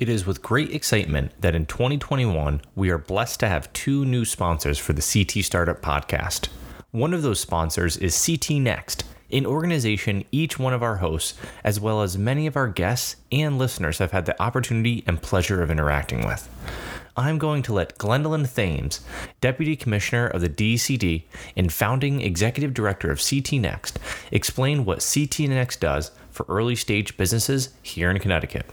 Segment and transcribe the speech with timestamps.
[0.00, 4.24] It is with great excitement that in 2021, we are blessed to have two new
[4.24, 6.48] sponsors for the CT Startup Podcast.
[6.90, 11.78] One of those sponsors is CT Next, an organization each one of our hosts, as
[11.78, 15.70] well as many of our guests and listeners, have had the opportunity and pleasure of
[15.70, 16.48] interacting with.
[17.14, 19.02] I'm going to let Glendowlyn Thames,
[19.42, 21.24] Deputy Commissioner of the DCD
[21.58, 23.98] and founding Executive Director of CT Next,
[24.32, 28.64] explain what CT Next does for early stage businesses here in Connecticut.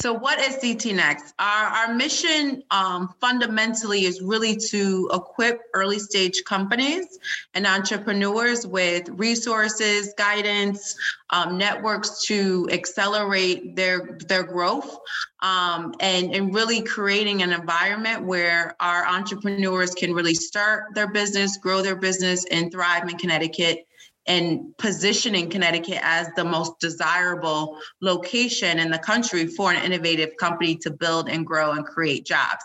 [0.00, 1.34] So, what is CT Next?
[1.40, 7.18] Our, our mission um, fundamentally is really to equip early stage companies
[7.54, 10.96] and entrepreneurs with resources, guidance,
[11.30, 14.98] um, networks to accelerate their their growth,
[15.40, 21.56] um, and and really creating an environment where our entrepreneurs can really start their business,
[21.56, 23.87] grow their business, and thrive in Connecticut
[24.28, 30.76] and positioning Connecticut as the most desirable location in the country for an innovative company
[30.76, 32.64] to build and grow and create jobs.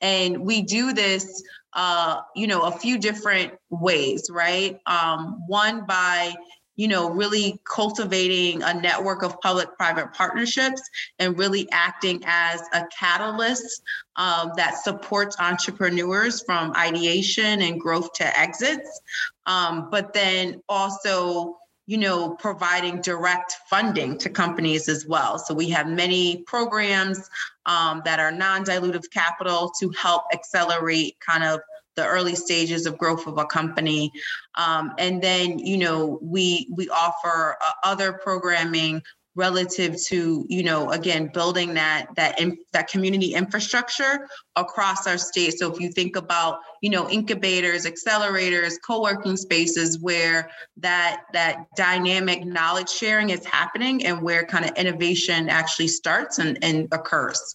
[0.00, 1.42] And we do this,
[1.74, 4.78] uh, you know, a few different ways, right?
[4.86, 6.34] Um, one by
[6.80, 10.80] you know, really cultivating a network of public private partnerships
[11.18, 13.82] and really acting as a catalyst
[14.16, 19.02] um, that supports entrepreneurs from ideation and growth to exits.
[19.44, 25.38] Um, but then also, you know, providing direct funding to companies as well.
[25.38, 27.28] So we have many programs
[27.66, 31.60] um, that are non dilutive capital to help accelerate kind of
[31.96, 34.12] the early stages of growth of a company.
[34.56, 39.02] Um, and then, you know, we we offer uh, other programming
[39.36, 45.56] relative to you know again building that that in, that community infrastructure across our state
[45.56, 52.44] so if you think about you know incubators accelerators co-working spaces where that that dynamic
[52.44, 57.54] knowledge sharing is happening and where kind of innovation actually starts and, and occurs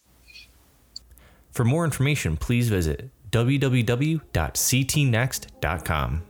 [1.52, 6.22] for more information please visit www.ctnext.com.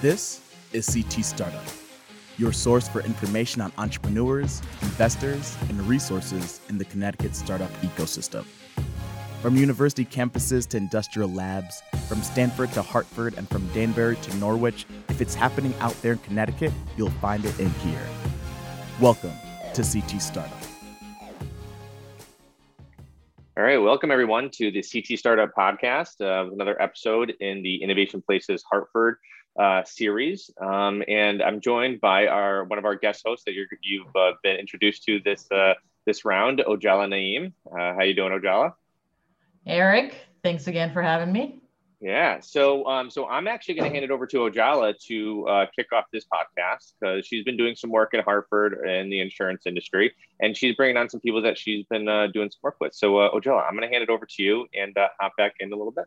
[0.00, 0.40] This
[0.72, 1.64] is CT Startup,
[2.38, 8.46] your source for information on entrepreneurs, investors, and resources in the Connecticut startup ecosystem.
[9.42, 14.86] From university campuses to industrial labs, from Stamford to Hartford, and from Danbury to Norwich,
[15.08, 18.06] if it's happening out there in Connecticut, you'll find it in here.
[19.00, 19.32] Welcome
[19.74, 20.59] to CT Startup.
[23.60, 28.22] All right, welcome everyone to the CT Startup Podcast, uh, another episode in the Innovation
[28.22, 29.18] Places Hartford
[29.58, 30.50] uh, series.
[30.58, 34.32] Um, and I'm joined by our one of our guest hosts that you have uh,
[34.42, 35.74] been introduced to this uh,
[36.06, 37.52] this round, Ojala Naeem.
[37.70, 38.72] Uh, how you doing, Ojala?
[39.66, 41.59] Eric, thanks again for having me.
[42.00, 42.40] Yeah.
[42.40, 45.92] So, um, so I'm actually going to hand it over to Ojala to uh, kick
[45.92, 50.14] off this podcast because she's been doing some work in Hartford in the insurance industry,
[50.40, 52.94] and she's bringing on some people that she's been uh, doing some work with.
[52.94, 55.56] So, uh, Ojala, I'm going to hand it over to you and uh, hop back
[55.60, 56.06] in a little bit.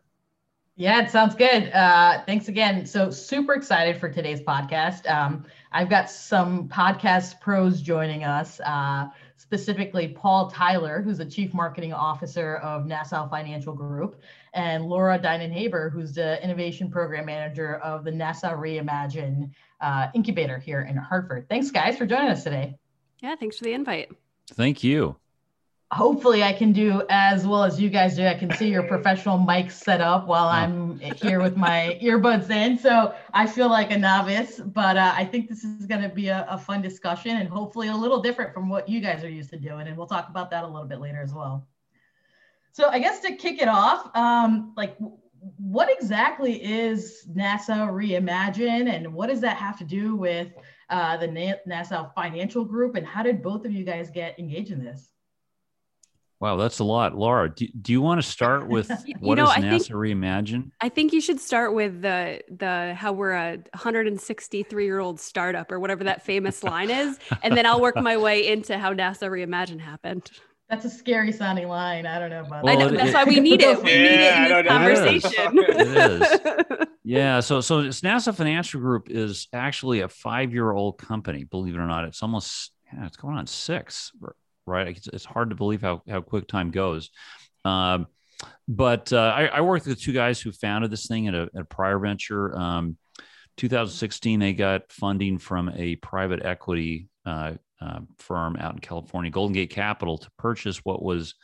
[0.76, 1.70] Yeah, it sounds good.
[1.72, 2.84] Uh, thanks again.
[2.86, 5.08] So, super excited for today's podcast.
[5.08, 8.58] Um, I've got some podcast pros joining us.
[8.58, 9.10] Uh,
[9.54, 14.20] specifically Paul Tyler, who's the Chief Marketing Officer of Nassau Financial Group,
[14.52, 20.58] and Laura Dinan Haber, who's the Innovation Program Manager of the Nassau Reimagine uh, Incubator
[20.58, 21.48] here in Hartford.
[21.48, 22.74] Thanks, guys, for joining us today.
[23.20, 24.10] Yeah, thanks for the invite.
[24.48, 25.14] Thank you.
[25.94, 28.26] Hopefully, I can do as well as you guys do.
[28.26, 32.76] I can see your professional mics set up while I'm here with my earbuds in.
[32.76, 36.26] So I feel like a novice, but uh, I think this is going to be
[36.26, 39.50] a, a fun discussion and hopefully a little different from what you guys are used
[39.50, 39.86] to doing.
[39.86, 41.68] And we'll talk about that a little bit later as well.
[42.72, 44.96] So I guess to kick it off, um, like
[45.58, 50.48] what exactly is Nassau Reimagine and what does that have to do with
[50.90, 54.82] uh, the Nassau Financial Group and how did both of you guys get engaged in
[54.82, 55.13] this?
[56.44, 57.16] Wow, that's a lot.
[57.16, 60.72] Laura, do, do you want to start with what know, is Nassau think, Reimagine?
[60.78, 65.72] I think you should start with the the how we're a 163 year old startup
[65.72, 69.28] or whatever that famous line is, and then I'll work my way into how Nassau
[69.28, 70.30] Reimagine happened.
[70.68, 72.04] That's a scary sounding line.
[72.04, 72.88] I don't know about well, that.
[72.88, 73.82] I know, that's it, why we need it.
[73.82, 75.58] We yeah, need it in this conversation.
[75.58, 76.88] It is.
[77.04, 77.40] yeah.
[77.40, 81.44] So, so Nassau Financial Group is actually a five-year-old company.
[81.44, 84.12] Believe it or not, it's almost yeah, it's going on six.
[84.66, 84.96] Right.
[84.96, 87.10] It's, it's hard to believe how how quick time goes.
[87.64, 88.06] Um,
[88.66, 91.62] but uh, I, I, worked with two guys who founded this thing at a, at
[91.62, 92.56] a prior venture.
[92.56, 92.96] Um,
[93.56, 99.54] 2016, they got funding from a private equity uh, uh, firm out in California, Golden
[99.54, 101.34] Gate Capital, to purchase what was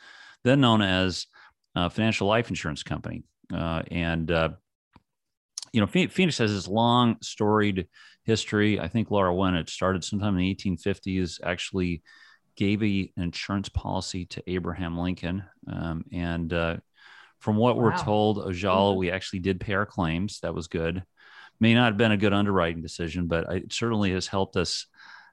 [0.43, 1.27] then known as
[1.75, 3.23] a financial life insurance company.
[3.53, 4.49] Uh, and uh,
[5.71, 7.87] you know, Phoenix has this long, storied
[8.23, 8.79] history.
[8.79, 12.01] I think Laura, when it started sometime in the 1850s, actually
[12.61, 15.43] gave a, an insurance policy to Abraham Lincoln.
[15.67, 16.77] Um, and uh,
[17.39, 17.81] from what wow.
[17.81, 18.99] we're told, Ojala, mm-hmm.
[18.99, 20.41] we actually did pay our claims.
[20.41, 21.03] That was good.
[21.59, 24.85] May not have been a good underwriting decision, but it certainly has helped us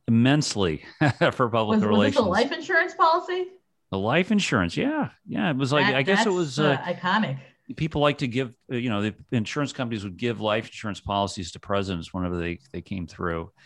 [0.06, 0.86] immensely
[1.32, 2.16] for public was, relations.
[2.16, 3.48] Was a life insurance policy?
[3.90, 5.50] The life insurance, yeah, yeah.
[5.50, 7.38] It was like that, I guess it was uh, iconic
[7.76, 11.52] people like to give uh, you know the insurance companies would give life insurance policies
[11.52, 13.50] to presidents whenever they they came through.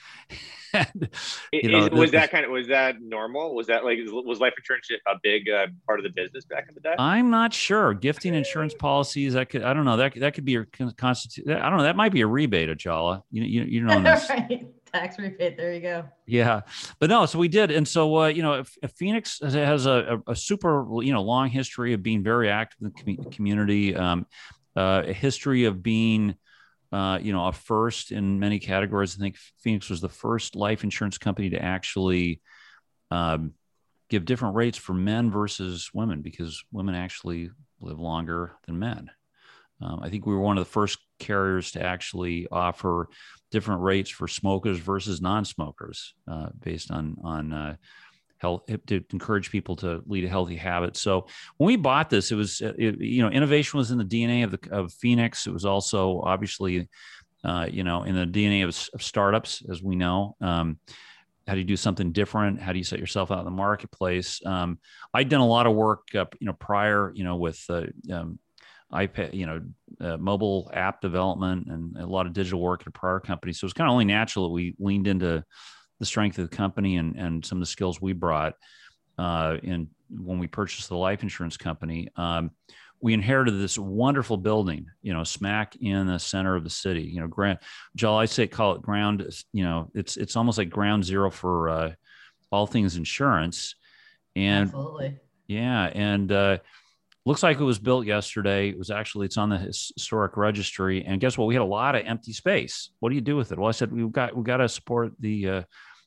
[0.74, 3.54] And, know, was the, that kind of was that normal?
[3.54, 6.74] Was that like was life insurance a big uh, part of the business back in
[6.74, 6.94] the day?
[6.98, 7.92] I'm not sure.
[7.92, 9.98] Gifting insurance policies that could i don't know.
[9.98, 10.66] That that could be your
[10.96, 11.84] constitute i don't know.
[11.84, 13.20] That might be a rebate Ojala.
[13.30, 14.30] You, you, you know this.
[14.30, 15.56] right tax rebate.
[15.56, 16.04] There you go.
[16.26, 16.62] Yeah,
[16.98, 20.20] but no, so we did, and so uh, you know, if, if Phoenix has a,
[20.26, 24.26] a, super you know long history of being very active in the com- community, um,
[24.76, 26.34] uh, a history of being.
[26.92, 29.16] Uh, you know, a first in many categories.
[29.16, 32.42] I think Phoenix was the first life insurance company to actually
[33.10, 33.54] um,
[34.10, 37.48] give different rates for men versus women because women actually
[37.80, 39.10] live longer than men.
[39.80, 43.08] Um, I think we were one of the first carriers to actually offer
[43.52, 47.76] different rates for smokers versus non-smokers uh, based on on uh,
[48.38, 50.96] health to encourage people to lead a healthy habit.
[50.96, 51.26] So
[51.58, 54.42] when we bought this, it was uh, it, you know innovation was in the DNA
[54.42, 55.46] of the of Phoenix.
[55.46, 56.88] It was also obviously
[57.44, 60.36] uh, you know in the DNA of, of startups, as we know.
[60.40, 60.78] Um,
[61.46, 62.60] how do you do something different?
[62.60, 64.40] How do you set yourself out in the marketplace?
[64.46, 64.78] Um,
[65.12, 68.38] I'd done a lot of work, uh, you know, prior, you know, with uh, um,
[68.92, 69.60] iPad, you know,
[70.00, 73.52] uh, mobile app development and a lot of digital work at a prior company.
[73.52, 75.44] So it's kind of only natural that we leaned into
[75.98, 78.54] the strength of the company and, and some of the skills we brought
[79.18, 82.08] uh, in when we purchased the life insurance company.
[82.16, 82.50] Um,
[83.00, 87.02] we inherited this wonderful building, you know, smack in the center of the city.
[87.02, 87.58] You know, grand,
[87.96, 89.26] Joel, I say call it ground.
[89.52, 91.92] You know, it's it's almost like ground zero for uh,
[92.52, 93.74] all things insurance.
[94.36, 95.18] And Absolutely.
[95.48, 96.58] yeah, and uh,
[97.24, 98.68] looks like it was built yesterday.
[98.68, 101.04] It was actually it's on the historic registry.
[101.04, 101.46] And guess what?
[101.46, 102.90] We had a lot of empty space.
[103.00, 103.58] What do you do with it?
[103.58, 105.62] Well, I said we've got we've got to support the uh,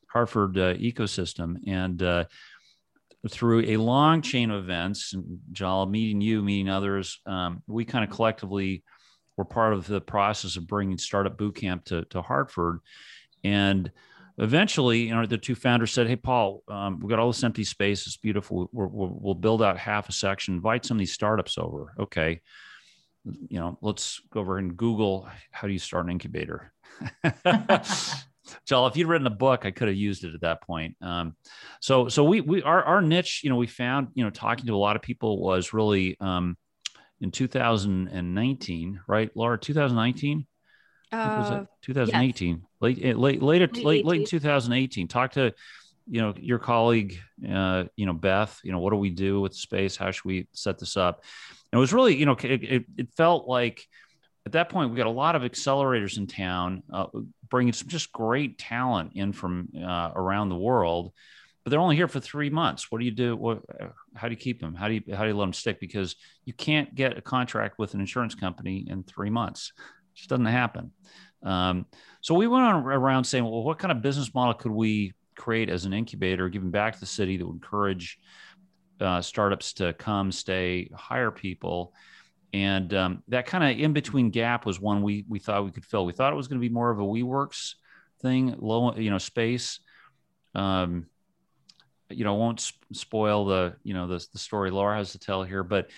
[0.08, 2.02] Hartford uh, ecosystem and.
[2.02, 2.26] Uh,
[3.28, 8.04] through a long chain of events, and Jal meeting you, meeting others, um, we kind
[8.04, 8.84] of collectively
[9.36, 12.80] were part of the process of bringing Startup Bootcamp to, to Hartford.
[13.44, 13.92] And
[14.38, 17.64] eventually, you know, the two founders said, "Hey, Paul, um, we've got all this empty
[17.64, 18.06] space.
[18.08, 18.70] It's beautiful.
[18.72, 20.56] we will build out half a section.
[20.56, 22.42] Invite some of these startups over." Okay,
[23.48, 26.74] you know, let's go over and Google how do you start an incubator.
[28.68, 30.96] Joel, if you'd written a book, I could have used it at that point.
[31.02, 31.36] Um,
[31.82, 34.76] so, so we we our our niche, you know, we found, you know, talking to
[34.76, 36.58] a lot of people was really um,
[37.22, 39.58] in 2019, right, Laura?
[39.58, 40.46] 2019
[41.12, 42.58] was it 2018?
[42.58, 42.66] Yes.
[42.86, 45.08] Late, eh, late, later, late, late, in 2018.
[45.08, 45.52] Talk to,
[46.08, 47.20] you know, your colleague,
[47.52, 48.60] uh, you know, Beth.
[48.64, 49.96] You know, what do we do with space?
[49.96, 51.24] How should we set this up?
[51.72, 53.88] And it was really, you know, it, it, it felt like
[54.46, 57.08] at that point we got a lot of accelerators in town, uh,
[57.50, 61.12] bringing some just great talent in from uh, around the world.
[61.64, 62.92] But they're only here for three months.
[62.92, 63.36] What do you do?
[63.36, 63.64] What,
[64.14, 64.76] how do you keep them?
[64.76, 65.80] How do you how do you let them stick?
[65.80, 66.16] Because
[66.46, 69.74] you can't get a contract with an insurance company in three months
[70.16, 70.92] it just doesn't happen.
[71.46, 71.86] Um,
[72.22, 75.70] so we went on around saying, well, what kind of business model could we create
[75.70, 78.20] as an incubator, giving back to the city that would encourage
[79.00, 81.94] uh, startups to come, stay, hire people?
[82.52, 85.86] And um, that kind of in between gap was one we we thought we could
[85.86, 86.06] fill.
[86.06, 87.74] We thought it was going to be more of a WeWorks
[88.22, 89.82] thing, low you know space.
[90.54, 91.08] Um,
[92.10, 95.64] you know, won't spoil the you know the the story Laura has to tell here,
[95.64, 95.90] but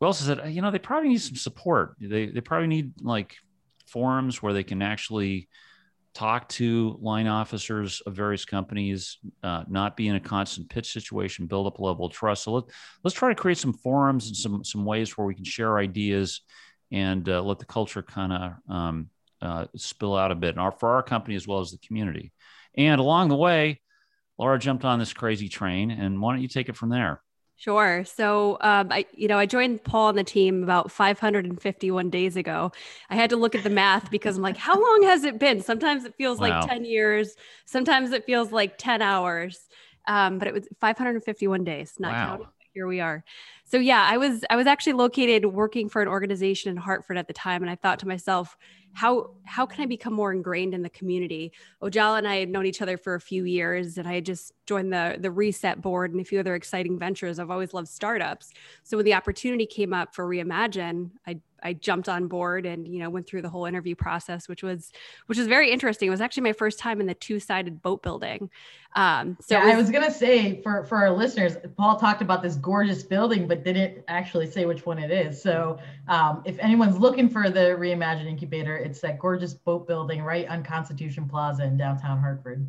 [0.00, 1.96] we also said you know they probably need some support.
[1.98, 3.36] They they probably need like
[3.92, 5.48] forums where they can actually
[6.14, 11.46] talk to line officers of various companies, uh, not be in a constant pitch situation,
[11.46, 12.44] build up a level of trust.
[12.44, 12.64] So let,
[13.02, 16.42] let's try to create some forums and some some ways where we can share ideas
[16.90, 19.08] and uh, let the culture kind of um,
[19.40, 22.32] uh, spill out a bit, and our, for our company as well as the community.
[22.76, 23.80] And along the way,
[24.38, 27.22] Laura jumped on this crazy train, and why don't you take it from there?
[27.56, 28.04] Sure.
[28.04, 32.72] So, um, I, you know, I joined Paul on the team about 551 days ago.
[33.08, 35.62] I had to look at the math because I'm like, how long has it been?
[35.62, 36.60] Sometimes it feels wow.
[36.60, 37.36] like 10 years.
[37.64, 39.68] Sometimes it feels like 10 hours.
[40.08, 42.26] Um, but it was 551 days, not wow.
[42.26, 42.46] counting.
[42.74, 43.22] Here we are.
[43.72, 47.26] So yeah, I was I was actually located working for an organization in Hartford at
[47.26, 48.54] the time, and I thought to myself,
[48.92, 51.52] how how can I become more ingrained in the community?
[51.82, 54.52] Ojala and I had known each other for a few years, and I had just
[54.66, 57.38] joined the the Reset board and a few other exciting ventures.
[57.38, 58.50] I've always loved startups,
[58.82, 62.98] so when the opportunity came up for Reimagine, I I jumped on board and you
[62.98, 64.92] know went through the whole interview process, which was
[65.26, 66.08] which was very interesting.
[66.08, 68.50] It was actually my first time in the two sided boat building.
[68.94, 72.42] Um, so yeah, was, I was gonna say for for our listeners, Paul talked about
[72.42, 75.40] this gorgeous building, but didn't actually say which one it is.
[75.40, 75.78] So
[76.08, 80.62] um, if anyone's looking for the Reimagine Incubator, it's that gorgeous boat building right on
[80.62, 82.68] Constitution Plaza in downtown Hartford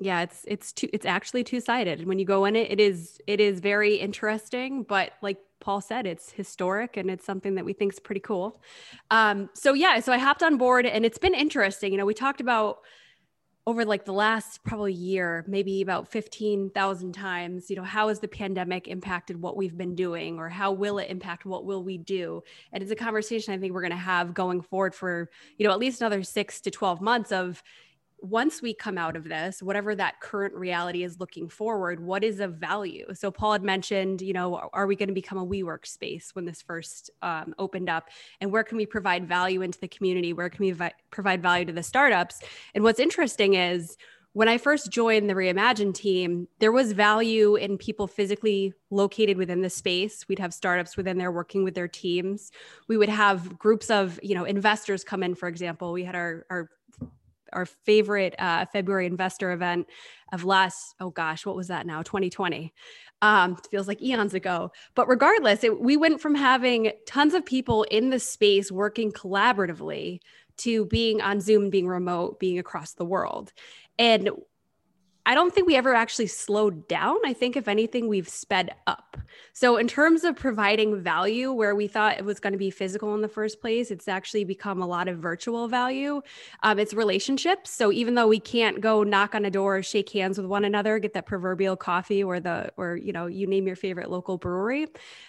[0.00, 3.20] yeah it's it's two it's actually two-sided and when you go in it it is
[3.26, 7.72] it is very interesting but like paul said it's historic and it's something that we
[7.72, 8.60] think is pretty cool.
[9.10, 11.92] Um so yeah so i hopped on board and it's been interesting.
[11.92, 12.78] You know we talked about
[13.68, 18.26] over like the last probably year maybe about 15,000 times you know how has the
[18.26, 22.42] pandemic impacted what we've been doing or how will it impact what will we do?
[22.72, 25.72] And it's a conversation i think we're going to have going forward for you know
[25.72, 27.62] at least another 6 to 12 months of
[28.20, 32.40] once we come out of this, whatever that current reality is looking forward, what is
[32.40, 33.06] of value?
[33.14, 36.44] So Paul had mentioned, you know, are we going to become a WeWork space when
[36.44, 38.08] this first um, opened up?
[38.40, 40.32] And where can we provide value into the community?
[40.32, 42.40] Where can we vi- provide value to the startups?
[42.74, 43.96] And what's interesting is
[44.32, 49.62] when I first joined the Reimagine team, there was value in people physically located within
[49.62, 50.26] the space.
[50.28, 52.52] We'd have startups within there working with their teams.
[52.88, 55.92] We would have groups of, you know, investors come in, for example.
[55.92, 56.70] We had our, our
[57.52, 59.86] our favorite uh, February investor event
[60.32, 62.02] of last, oh gosh, what was that now?
[62.02, 62.72] 2020.
[63.20, 64.70] Um, feels like eons ago.
[64.94, 70.20] But regardless, it, we went from having tons of people in the space working collaboratively
[70.58, 73.52] to being on Zoom, being remote, being across the world.
[73.98, 74.30] And
[75.28, 77.18] I don't think we ever actually slowed down.
[77.22, 79.18] I think, if anything, we've sped up.
[79.52, 83.14] So, in terms of providing value where we thought it was going to be physical
[83.14, 86.22] in the first place, it's actually become a lot of virtual value.
[86.62, 87.68] Um, it's relationships.
[87.68, 90.98] So, even though we can't go knock on a door, shake hands with one another,
[90.98, 94.86] get that proverbial coffee or the, or, you know, you name your favorite local brewery,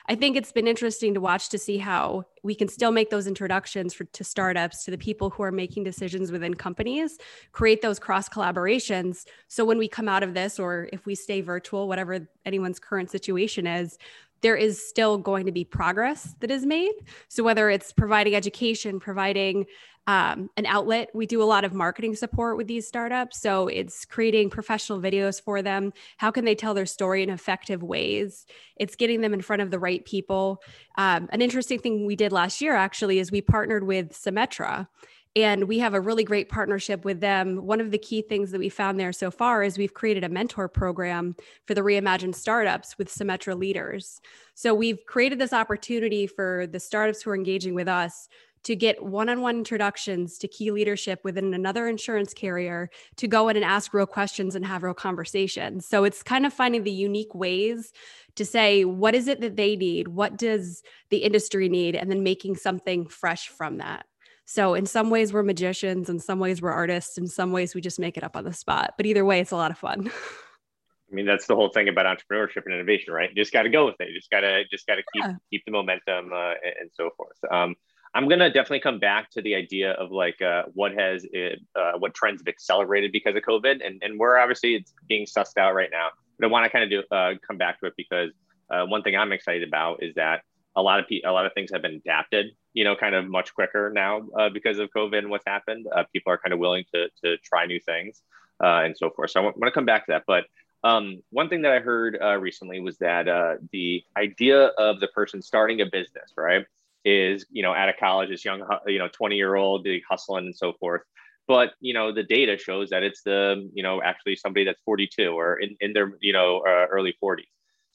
[0.08, 3.28] I think it's been interesting to watch to see how we can still make those
[3.28, 7.18] introductions for, to startups, to the people who are making decisions within companies,
[7.52, 9.26] create those cross collaborations.
[9.48, 13.12] So when we come out of this, or if we stay virtual, whatever anyone's current
[13.12, 13.98] situation is,
[14.42, 16.94] there is still going to be progress that is made.
[17.28, 19.66] So whether it's providing education, providing
[20.10, 21.12] um, an outlet.
[21.14, 23.40] We do a lot of marketing support with these startups.
[23.40, 25.94] So it's creating professional videos for them.
[26.18, 28.48] How can they tell their story in effective ways?
[28.76, 30.64] It's getting them in front of the right people.
[30.98, 34.88] Um, an interesting thing we did last year actually is we partnered with Symetra.
[35.36, 37.66] And we have a really great partnership with them.
[37.66, 40.30] One of the key things that we found there so far is we've created a
[40.30, 44.22] mentor program for the reimagined startups with Symetra leaders.
[44.56, 48.28] So we've created this opportunity for the startups who are engaging with us
[48.64, 53.64] to get one-on-one introductions to key leadership within another insurance carrier to go in and
[53.64, 55.86] ask real questions and have real conversations.
[55.86, 57.94] So it's kind of finding the unique ways
[58.36, 60.10] to say what is it that they need?
[60.10, 61.96] What does the industry need?
[61.96, 64.06] And then making something fresh from that.
[64.50, 67.82] So in some ways we're magicians, in some ways we're artists, in some ways we
[67.82, 68.96] just make it up on the spot.
[68.98, 70.10] But either way, it's a lot of fun.
[71.12, 73.30] I mean, that's the whole thing about entrepreneurship and innovation, right?
[73.30, 74.10] You just got to go with it.
[74.10, 75.34] You just got to just got to keep yeah.
[75.52, 77.38] keep the momentum uh, and so forth.
[77.52, 77.76] Um,
[78.16, 82.00] I'm gonna definitely come back to the idea of like uh, what has it, uh,
[82.00, 85.76] what trends have accelerated because of COVID, and and we're obviously it's being sussed out
[85.76, 86.10] right now.
[86.40, 88.32] But I want to kind of do uh, come back to it because
[88.72, 90.42] uh, one thing I'm excited about is that
[90.80, 93.28] a lot of pe- a lot of things have been adapted, you know, kind of
[93.28, 95.88] much quicker now uh, because of COVID and what's happened.
[95.94, 98.22] Uh, people are kind of willing to to try new things
[98.62, 99.32] and so forth.
[99.32, 100.46] So I want to come back to that, but.
[100.82, 103.26] Um, one thing that I heard recently was that
[103.74, 106.66] the idea of the person starting a business, right?
[107.06, 110.56] is you know out of college this young you know 20 year old hustling and
[110.56, 111.02] so forth
[111.48, 115.28] but you know the data shows that it's the you know actually somebody that's 42
[115.28, 117.44] or in, in their you know uh, early 40s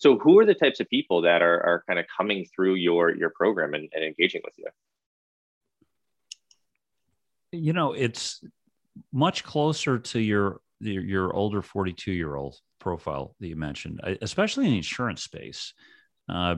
[0.04, 3.16] so who are the types of people that are, are kind of coming through your
[3.16, 4.66] your program and, and engaging with you
[7.52, 8.44] you know it's
[9.12, 14.66] much closer to your your, your older 42 year old profile that you mentioned especially
[14.66, 15.72] in the insurance space
[16.28, 16.56] uh,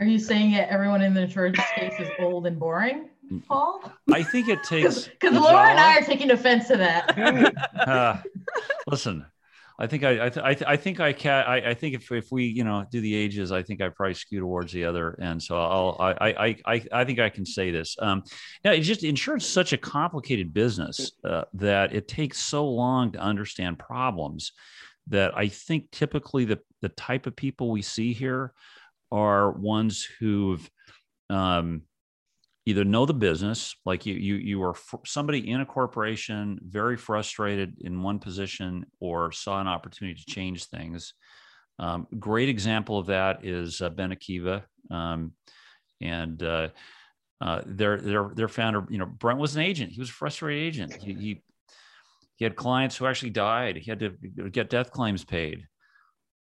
[0.00, 3.10] are you saying that everyone in the insurance space is old and boring,
[3.46, 3.92] Paul?
[4.10, 7.16] I think it takes because Laura and I are taking offense to that.
[7.86, 8.16] uh,
[8.86, 9.26] listen,
[9.78, 12.44] I think I I, th- I, think I can I, I think if, if we
[12.44, 15.56] you know do the ages, I think I probably skew towards the other, and so
[15.56, 17.96] I'll I I I, I think I can say this.
[18.00, 18.22] Um,
[18.64, 23.12] now it's just insurance is such a complicated business uh, that it takes so long
[23.12, 24.52] to understand problems
[25.08, 28.52] that I think typically the the type of people we see here
[29.10, 30.68] are ones who've
[31.30, 31.82] um,
[32.64, 36.96] either know the business, like you, you, you are fr- somebody in a corporation, very
[36.96, 41.14] frustrated in one position, or saw an opportunity to change things.
[41.78, 45.32] Um, great example of that is uh, Benekiva, um,
[46.00, 46.68] and uh,
[47.40, 49.92] uh, their their their founder, you know, Brent was an agent.
[49.92, 50.92] He was a frustrated agent.
[50.94, 51.42] He, he
[52.36, 53.76] he had clients who actually died.
[53.76, 54.10] He had to
[54.50, 55.66] get death claims paid.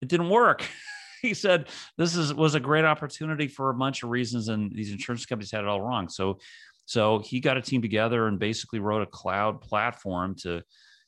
[0.01, 0.67] It didn't work.
[1.23, 4.93] he said this is was a great opportunity for a bunch of reasons, and these
[4.93, 6.09] insurance companies had it all wrong.
[6.09, 6.39] So,
[6.87, 10.63] so he got a team together and basically wrote a cloud platform to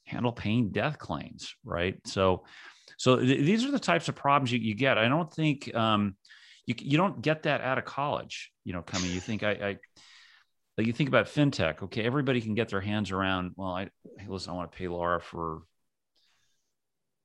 [0.05, 1.55] handle paying death claims.
[1.64, 1.97] Right.
[2.07, 2.45] So,
[2.99, 4.99] so th- these are the types of problems you, you get.
[4.99, 6.17] I don't think um,
[6.67, 8.50] you you don't get that out of college.
[8.64, 9.11] You know, coming.
[9.11, 9.76] You think I, I
[10.76, 11.83] like you think about fintech.
[11.85, 13.52] Okay, everybody can get their hands around.
[13.57, 14.52] Well, I hey, listen.
[14.52, 15.62] I want to pay Laura for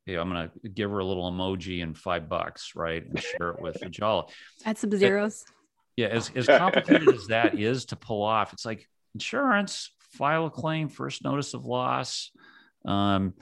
[0.06, 3.62] yeah, I'm gonna give her a little emoji and five bucks, right, and share it
[3.62, 4.30] with Ojala.
[4.66, 5.46] Add some zeros.
[5.46, 5.54] But,
[5.98, 10.52] yeah, as as complicated as that is to pull off, it's like insurance, file a
[10.52, 12.32] claim, first notice of loss,
[12.86, 13.34] um,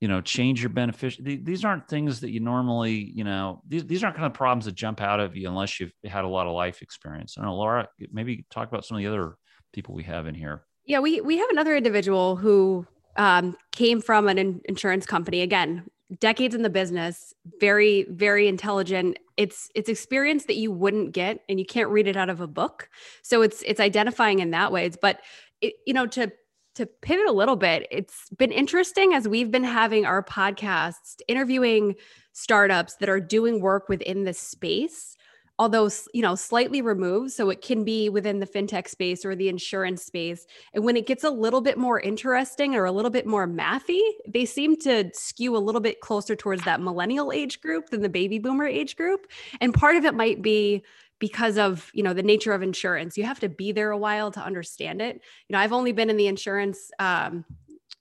[0.00, 1.24] you know, change your beneficial.
[1.24, 4.74] These aren't things that you normally, you know, these these aren't kind of problems that
[4.74, 7.36] jump out of you unless you've had a lot of life experience.
[7.36, 9.36] I don't know, Laura, maybe talk about some of the other
[9.72, 10.64] people we have in here.
[10.86, 15.40] Yeah, we we have another individual who um, came from an in- insurance company.
[15.40, 15.84] Again,
[16.20, 19.18] decades in the business very very intelligent.
[19.36, 22.46] It's it's experience that you wouldn't get and you can't read it out of a
[22.46, 22.88] book.
[23.22, 24.96] So it's it's identifying in that ways.
[25.00, 25.20] But
[25.60, 26.30] it, you know to
[26.76, 31.94] to pivot a little bit it's been interesting as we've been having our podcasts interviewing
[32.32, 35.15] startups that are doing work within this space
[35.58, 39.48] although you know slightly removed so it can be within the fintech space or the
[39.48, 43.26] insurance space and when it gets a little bit more interesting or a little bit
[43.26, 47.90] more mathy they seem to skew a little bit closer towards that millennial age group
[47.90, 49.26] than the baby boomer age group
[49.60, 50.82] and part of it might be
[51.18, 53.16] because of you know the nature of insurance.
[53.16, 55.22] You have to be there a while to understand it.
[55.48, 57.46] You know i've only been in the insurance um,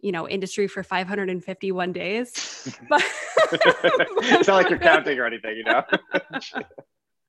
[0.05, 3.03] you know industry for 551 days but
[3.51, 5.83] it's not like you're counting or anything you know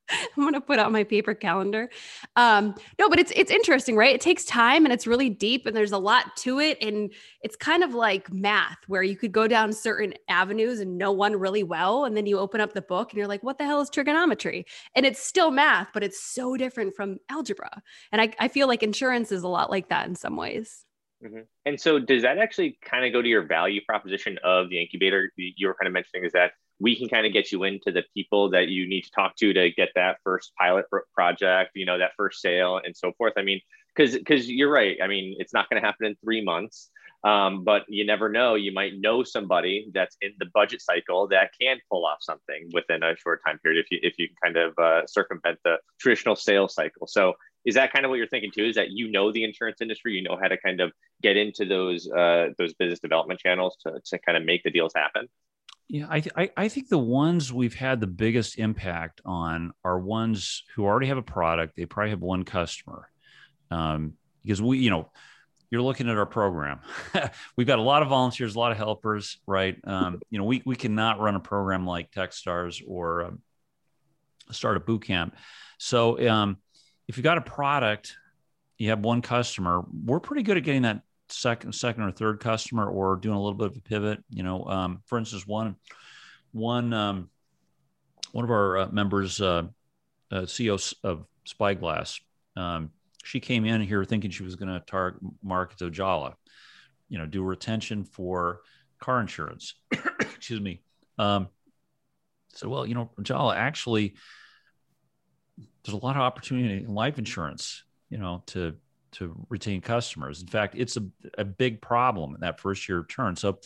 [0.36, 1.90] I'm gonna put out my paper calendar.
[2.36, 4.14] Um, no, but it's it's interesting, right?
[4.14, 6.78] It takes time and it's really deep and there's a lot to it.
[6.80, 11.12] And it's kind of like math, where you could go down certain avenues and know
[11.12, 13.64] one really well, and then you open up the book and you're like, what the
[13.64, 14.66] hell is trigonometry?
[14.94, 17.82] And it's still math, but it's so different from algebra.
[18.12, 20.84] And I, I feel like insurance is a lot like that in some ways.
[21.24, 21.40] Mm-hmm.
[21.64, 25.32] And so, does that actually kind of go to your value proposition of the incubator?
[25.36, 28.04] You were kind of mentioning is that we can kind of get you into the
[28.14, 31.98] people that you need to talk to to get that first pilot project, you know,
[31.98, 33.32] that first sale and so forth.
[33.36, 33.60] I mean,
[33.94, 34.98] because because you're right.
[35.02, 36.90] I mean, it's not going to happen in three months,
[37.24, 38.54] um, but you never know.
[38.54, 43.02] You might know somebody that's in the budget cycle that can pull off something within
[43.02, 46.74] a short time period if you if you kind of uh, circumvent the traditional sales
[46.74, 47.06] cycle.
[47.06, 47.34] So
[47.64, 48.64] is that kind of what you're thinking too?
[48.64, 51.64] Is that you know the insurance industry, you know how to kind of get into
[51.64, 55.28] those uh, those business development channels to to kind of make the deals happen?
[55.88, 59.98] Yeah, I, th- I, I think the ones we've had the biggest impact on are
[59.98, 61.76] ones who already have a product.
[61.76, 63.08] They probably have one customer,
[63.70, 65.10] um, because we, you know,
[65.70, 66.80] you're looking at our program.
[67.56, 69.76] we've got a lot of volunteers, a lot of helpers, right?
[69.84, 73.42] Um, you know, we we cannot run a program like TechStars or um,
[74.50, 75.32] Startup Bootcamp.
[75.78, 76.58] So um,
[77.08, 78.16] if you got a product,
[78.78, 79.84] you have one customer.
[80.04, 83.58] We're pretty good at getting that second second or third customer or doing a little
[83.58, 85.76] bit of a pivot you know um, for instance one
[86.52, 87.28] one um,
[88.32, 89.62] one of our uh, members uh,
[90.30, 92.20] uh, ceo of spyglass
[92.56, 92.90] um,
[93.24, 96.34] she came in here thinking she was going to target market ojala
[97.08, 98.60] you know do retention for
[98.98, 99.74] car insurance.
[100.20, 100.82] Excuse me.
[101.18, 101.48] Um,
[102.54, 104.14] so well you know ojala actually
[105.84, 108.76] there's a lot of opportunity in life insurance you know to
[109.18, 110.40] to retain customers.
[110.40, 111.04] In fact, it's a,
[111.38, 113.36] a big problem in that first year turn.
[113.36, 113.58] So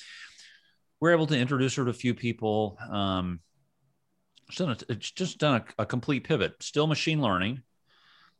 [1.00, 2.78] we're able to introduce her to a few people.
[2.90, 3.40] Um,
[4.48, 6.54] it's, done a, it's just done a, a complete pivot.
[6.60, 7.62] Still machine learning,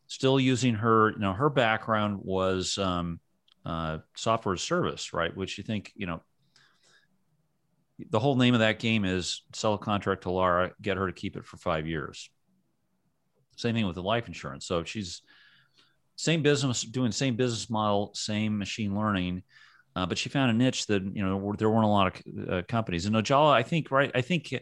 [0.07, 1.11] still using her.
[1.11, 3.21] You know, her background was um,
[3.65, 5.35] uh, software service, right?
[5.35, 6.23] Which you think, you know,
[8.11, 11.13] the whole name of that game is sell a contract to Laura, get her to
[11.13, 12.31] keep it for five years.
[13.57, 14.65] Same thing with the life insurance.
[14.67, 15.23] So she's
[16.21, 19.43] same business, doing same business model, same machine learning.
[19.97, 22.63] Uh, but she found a niche that you know there weren't a lot of uh,
[22.69, 23.07] companies.
[23.07, 24.11] And Ojala, I think, right?
[24.15, 24.53] I think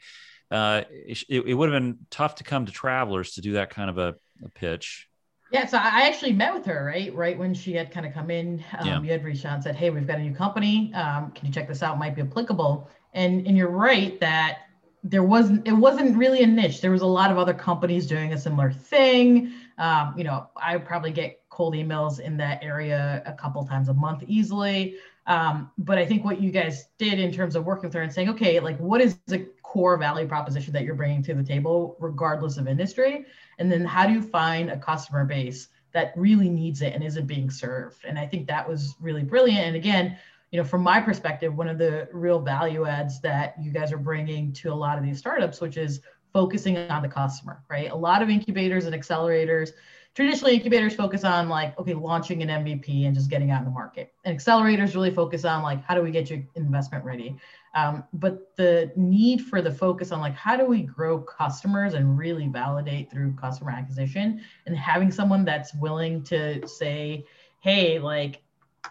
[0.50, 3.90] uh, it, it, would have been tough to come to Travelers to do that kind
[3.90, 5.06] of a, a, pitch.
[5.52, 8.30] Yeah, so I actually met with her right, right when she had kind of come
[8.30, 8.64] in.
[8.78, 9.02] Um, yeah.
[9.02, 10.94] You had reached out and said, "Hey, we've got a new company.
[10.94, 11.98] Um, can you check this out?
[11.98, 14.67] Might be applicable." And and you're right that
[15.10, 16.80] there wasn't it wasn't really a niche.
[16.80, 19.52] There was a lot of other companies doing a similar thing.
[19.78, 23.94] Um, you know, I probably get cold emails in that area a couple times a
[23.94, 24.96] month easily.
[25.26, 28.12] Um, but I think what you guys did in terms of working with her and
[28.12, 31.96] saying, okay, like what is the core value proposition that you're bringing to the table,
[32.00, 33.26] regardless of industry?
[33.58, 37.26] And then how do you find a customer base that really needs it and isn't
[37.26, 38.04] being served.
[38.04, 39.66] And I think that was really brilliant.
[39.66, 40.18] And again,
[40.50, 43.98] you know, from my perspective, one of the real value adds that you guys are
[43.98, 46.00] bringing to a lot of these startups, which is
[46.32, 47.90] focusing on the customer, right?
[47.90, 49.70] A lot of incubators and accelerators,
[50.14, 53.70] traditionally incubators focus on like, okay, launching an MVP and just getting out in the
[53.70, 54.12] market.
[54.24, 57.36] And accelerators really focus on like, how do we get your investment ready?
[57.74, 62.18] Um, but the need for the focus on like, how do we grow customers and
[62.18, 67.24] really validate through customer acquisition and having someone that's willing to say,
[67.60, 68.42] hey, like,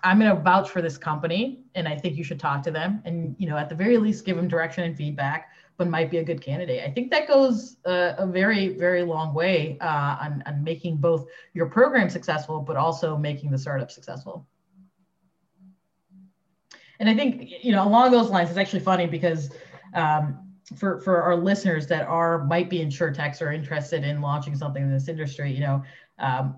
[0.04, 3.02] I'm going to vouch for this company and I think you should talk to them
[3.06, 6.17] and, you know, at the very least, give them direction and feedback, but might be
[6.17, 6.84] a good candidate.
[6.84, 11.28] I think that goes uh, a very, very long way uh, on, on making both
[11.54, 14.47] your program successful, but also making the startup successful.
[17.00, 19.52] And I think, you know, along those lines, it's actually funny because
[19.93, 20.39] um,
[20.76, 24.91] for, for our listeners that are might be insurtechs or interested in launching something in
[24.91, 25.84] this industry, you know,
[26.19, 26.58] um,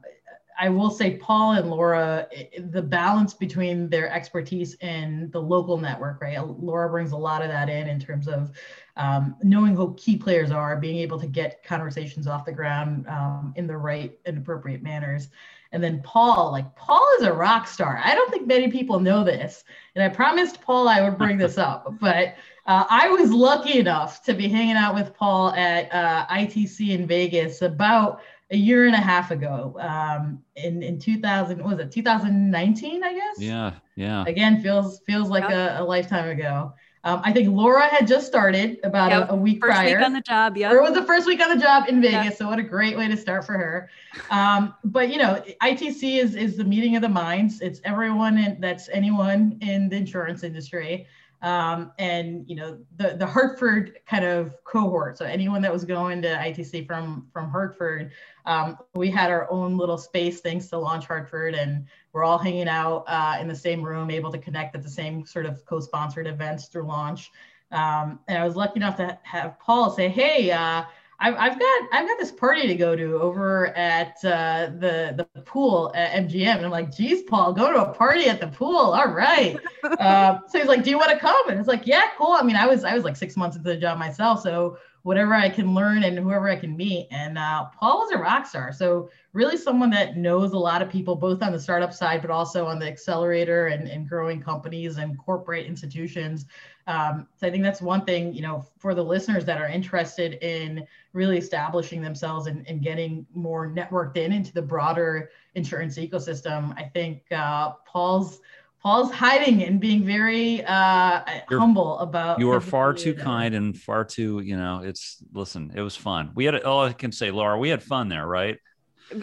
[0.59, 6.21] I will say Paul and Laura, the balance between their expertise and the local network,
[6.21, 6.37] right?
[6.45, 8.51] Laura brings a lot of that in in terms of
[8.97, 13.53] um, knowing who key players are, being able to get conversations off the ground um,
[13.55, 15.29] in the right and appropriate manners.
[15.71, 18.01] And then Paul, like Paul is a rock star.
[18.03, 19.63] I don't think many people know this.
[19.95, 24.23] And I promised Paul I would bring this up, but uh, I was lucky enough
[24.23, 28.95] to be hanging out with Paul at uh, ITC in Vegas about a year and
[28.95, 33.35] a half ago um, in in 2000 was it 2019 i guess?
[33.39, 34.23] Yeah yeah.
[34.27, 35.51] Again feels feels like yep.
[35.51, 36.73] a, a, lifetime ago.
[37.05, 39.29] Um, i think laura had just started about yep.
[39.29, 39.97] a, a, week first prior.
[39.97, 42.25] week on the job yeah it was the first week on the job in vegas
[42.25, 42.37] yep.
[42.37, 43.89] so what a great way to start for her.
[44.29, 47.61] Um, but you know itc is is the meeting of the minds.
[47.61, 51.07] It's everyone in, that's anyone in the insurance industry
[51.41, 55.17] um, and you know the the Hartford kind of cohort.
[55.17, 58.11] So anyone that was going to ITC from from Hartford,
[58.45, 62.67] um, we had our own little space thanks to Launch Hartford, and we're all hanging
[62.67, 66.27] out uh, in the same room, able to connect at the same sort of co-sponsored
[66.27, 67.31] events through Launch.
[67.71, 70.83] Um, and I was lucky enough to have Paul say, "Hey." Uh,
[71.21, 75.41] I've, I've got I've got this party to go to over at uh, the the
[75.41, 78.77] pool at MGM, and I'm like, geez, Paul, go to a party at the pool.
[78.77, 79.57] All right.
[79.83, 81.49] uh, so he's like, do you want to come?
[81.49, 82.31] And it's like, yeah, cool.
[82.31, 84.77] I mean, I was I was like six months into the job myself, so
[85.09, 87.07] whatever I can learn and whoever I can meet.
[87.09, 88.71] And uh, Paul was a rock star.
[88.71, 92.29] So really someone that knows a lot of people, both on the startup side, but
[92.29, 96.45] also on the accelerator and, and growing companies and corporate institutions.
[96.85, 100.33] Um, so I think that's one thing, you know, for the listeners that are interested
[100.43, 106.77] in really establishing themselves and, and getting more networked in into the broader insurance ecosystem.
[106.77, 108.41] I think uh, Paul's
[108.81, 112.39] Paul's hiding and being very uh, humble about.
[112.39, 114.81] You are far too kind and far too, you know.
[114.83, 115.71] It's listen.
[115.75, 116.31] It was fun.
[116.33, 117.57] We had all I can say, Laura.
[117.57, 118.57] We had fun there, right?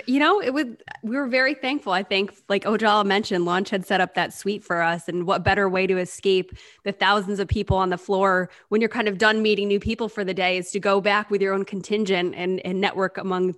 [0.06, 0.66] You know, it was.
[1.02, 1.92] We were very thankful.
[1.92, 5.42] I think, like Ojala mentioned, Launch had set up that suite for us, and what
[5.42, 6.52] better way to escape
[6.84, 10.10] the thousands of people on the floor when you're kind of done meeting new people
[10.10, 13.54] for the day is to go back with your own contingent and and network among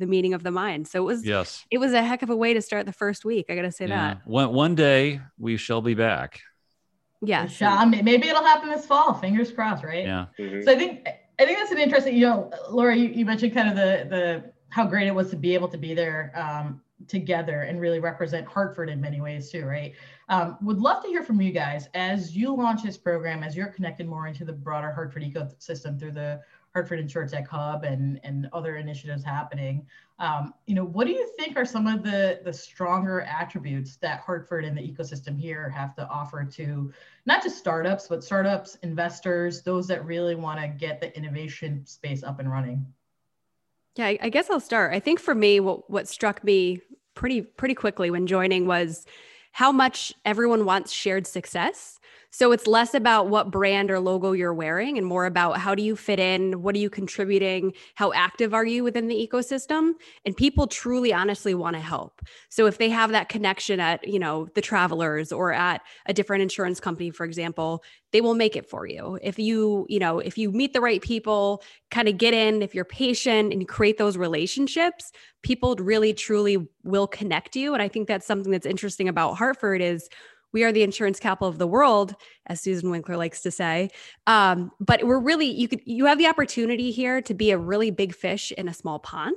[0.00, 0.88] the meeting of the mind.
[0.88, 3.24] So it was yes, it was a heck of a way to start the first
[3.24, 3.46] week.
[3.48, 4.14] I got to say yeah.
[4.14, 4.26] that.
[4.26, 6.40] One one day we shall be back.
[7.22, 7.46] Yeah,
[7.84, 9.14] maybe it'll happen this fall.
[9.14, 10.04] Fingers crossed, right?
[10.04, 10.26] Yeah.
[10.38, 10.62] Mm-hmm.
[10.62, 11.06] So I think
[11.38, 12.16] I think that's an interesting.
[12.16, 15.36] You know, Laura, you, you mentioned kind of the the how great it was to
[15.36, 19.64] be able to be there um, together and really represent Hartford in many ways too,
[19.64, 19.94] right?
[20.28, 23.68] Um, would love to hear from you guys as you launch this program, as you're
[23.68, 26.40] connected more into the broader Hartford ecosystem through the
[26.72, 29.86] Hartford InsurTech Hub and, and other initiatives happening.
[30.18, 34.20] Um, you know, what do you think are some of the, the stronger attributes that
[34.20, 36.92] Hartford and the ecosystem here have to offer to
[37.26, 42.22] not just startups, but startups, investors, those that really want to get the innovation space
[42.22, 42.86] up and running?
[43.96, 44.94] Yeah, I guess I'll start.
[44.94, 46.80] I think for me, what, what struck me
[47.14, 49.04] pretty pretty quickly when joining was
[49.52, 51.98] how much everyone wants shared success
[52.30, 55.82] so it's less about what brand or logo you're wearing and more about how do
[55.82, 56.62] you fit in?
[56.62, 57.72] What are you contributing?
[57.96, 59.92] How active are you within the ecosystem?
[60.24, 62.20] And people truly, honestly want to help.
[62.48, 66.42] So if they have that connection at, you know, the travelers or at a different
[66.42, 69.18] insurance company, for example, they will make it for you.
[69.22, 72.74] If you, you know, if you meet the right people, kind of get in, if
[72.74, 75.12] you're patient and you create those relationships,
[75.42, 77.74] people really truly will connect you.
[77.74, 80.08] And I think that's something that's interesting about Hartford is
[80.52, 82.14] we are the insurance capital of the world,
[82.46, 83.90] as Susan Winkler likes to say.
[84.26, 87.90] Um, but we're really you could you have the opportunity here to be a really
[87.90, 89.36] big fish in a small pond.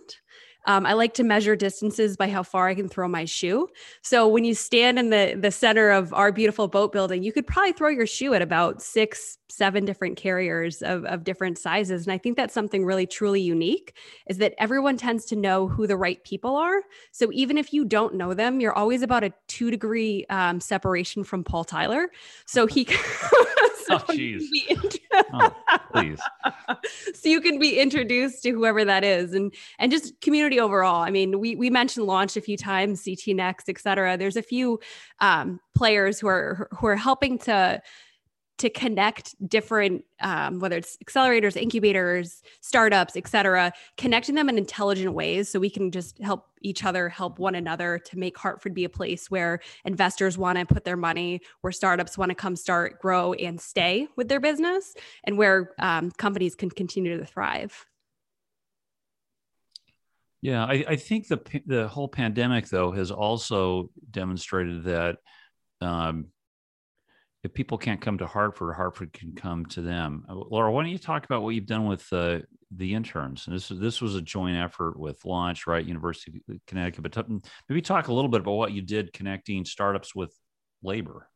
[0.66, 3.68] Um, I like to measure distances by how far I can throw my shoe.
[4.02, 7.48] So when you stand in the the center of our beautiful boat building, you could
[7.48, 12.06] probably throw your shoe at about six, seven different carriers of, of different sizes.
[12.06, 13.96] And I think that's something really truly unique
[14.28, 16.82] is that everyone tends to know who the right people are.
[17.12, 21.24] So even if you don't know them, you're always about a two degree um, separation
[21.24, 22.10] from Paul Tyler.
[22.46, 22.88] So he.
[23.86, 24.44] so oh, jeez.
[25.34, 25.52] oh,
[25.94, 26.20] please.
[27.14, 31.02] So you can be introduced to whoever that is and and just community overall.
[31.02, 34.18] I mean, we we mentioned launch a few times, CT Next, et cetera.
[34.18, 34.80] There's a few
[35.20, 37.82] um, players who are who are helping to
[38.60, 45.14] to connect different um, whether it's accelerators incubators startups et cetera connecting them in intelligent
[45.14, 48.86] ways so we can just help each other help one another to make hartford be
[48.86, 53.02] a place where investors want to put their money where startups want to come start
[53.02, 57.86] grow and stay with their business and where um, companies can continue to thrive
[60.44, 65.18] yeah I, I think the the whole pandemic though has also demonstrated that
[65.82, 66.28] um,
[67.44, 70.26] if people can't come to Hartford, Hartford can come to them.
[70.30, 72.40] Uh, Laura, why don't you talk about what you've done with uh,
[72.76, 73.48] the interns?
[73.48, 75.86] And this this was a joint effort with Launch, right?
[75.86, 79.66] University of Connecticut, but t- maybe talk a little bit about what you did connecting
[79.66, 80.34] startups with
[80.82, 81.28] labor.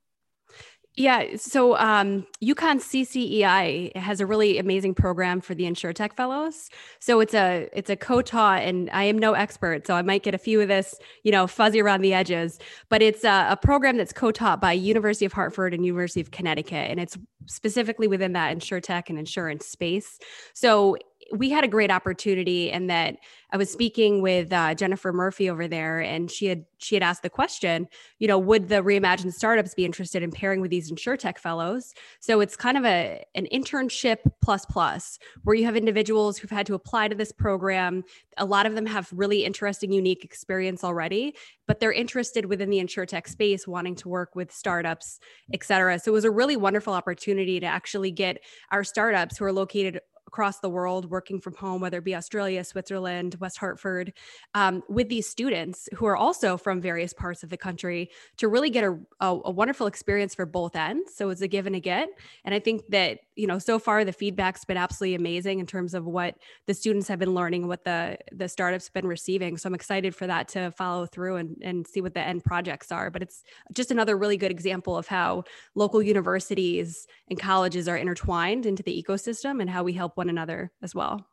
[0.99, 6.71] Yeah, so um, UConn CCEI has a really amazing program for the InsurTech fellows.
[6.99, 10.33] So it's a it's a co-taught, and I am no expert, so I might get
[10.33, 12.57] a few of this, you know, fuzzy around the edges.
[12.89, 16.89] But it's a, a program that's co-taught by University of Hartford and University of Connecticut,
[16.89, 20.17] and it's specifically within that InsurTech and insurance space.
[20.55, 20.97] So
[21.31, 23.17] we had a great opportunity in that
[23.51, 27.23] I was speaking with uh, Jennifer Murphy over there, and she had she had asked
[27.23, 27.87] the question,
[28.19, 31.93] you know, would the reimagined startups be interested in pairing with these insurtech fellows?
[32.19, 36.65] So it's kind of a an internship plus plus, where you have individuals who've had
[36.67, 38.03] to apply to this program.
[38.37, 41.35] A lot of them have really interesting, unique experience already,
[41.67, 45.19] but they're interested within the insurtech space, wanting to work with startups,
[45.53, 45.99] et cetera.
[45.99, 50.01] So it was a really wonderful opportunity to actually get our startups who are located
[50.37, 54.13] across the world working from home, whether it be Australia, Switzerland, West Hartford,
[54.53, 58.69] um, with these students who are also from various parts of the country to really
[58.69, 61.15] get a, a, a, wonderful experience for both ends.
[61.15, 62.09] So it's a give and a get.
[62.45, 65.95] And I think that, you know, so far the feedback's been absolutely amazing in terms
[65.95, 66.35] of what
[66.67, 69.57] the students have been learning, what the, the startups been receiving.
[69.57, 72.91] So I'm excited for that to follow through and, and see what the end projects
[72.91, 73.09] are.
[73.09, 73.41] But it's
[73.73, 79.03] just another really good example of how local universities and colleges are intertwined into the
[79.03, 81.27] ecosystem and how we help one another as well.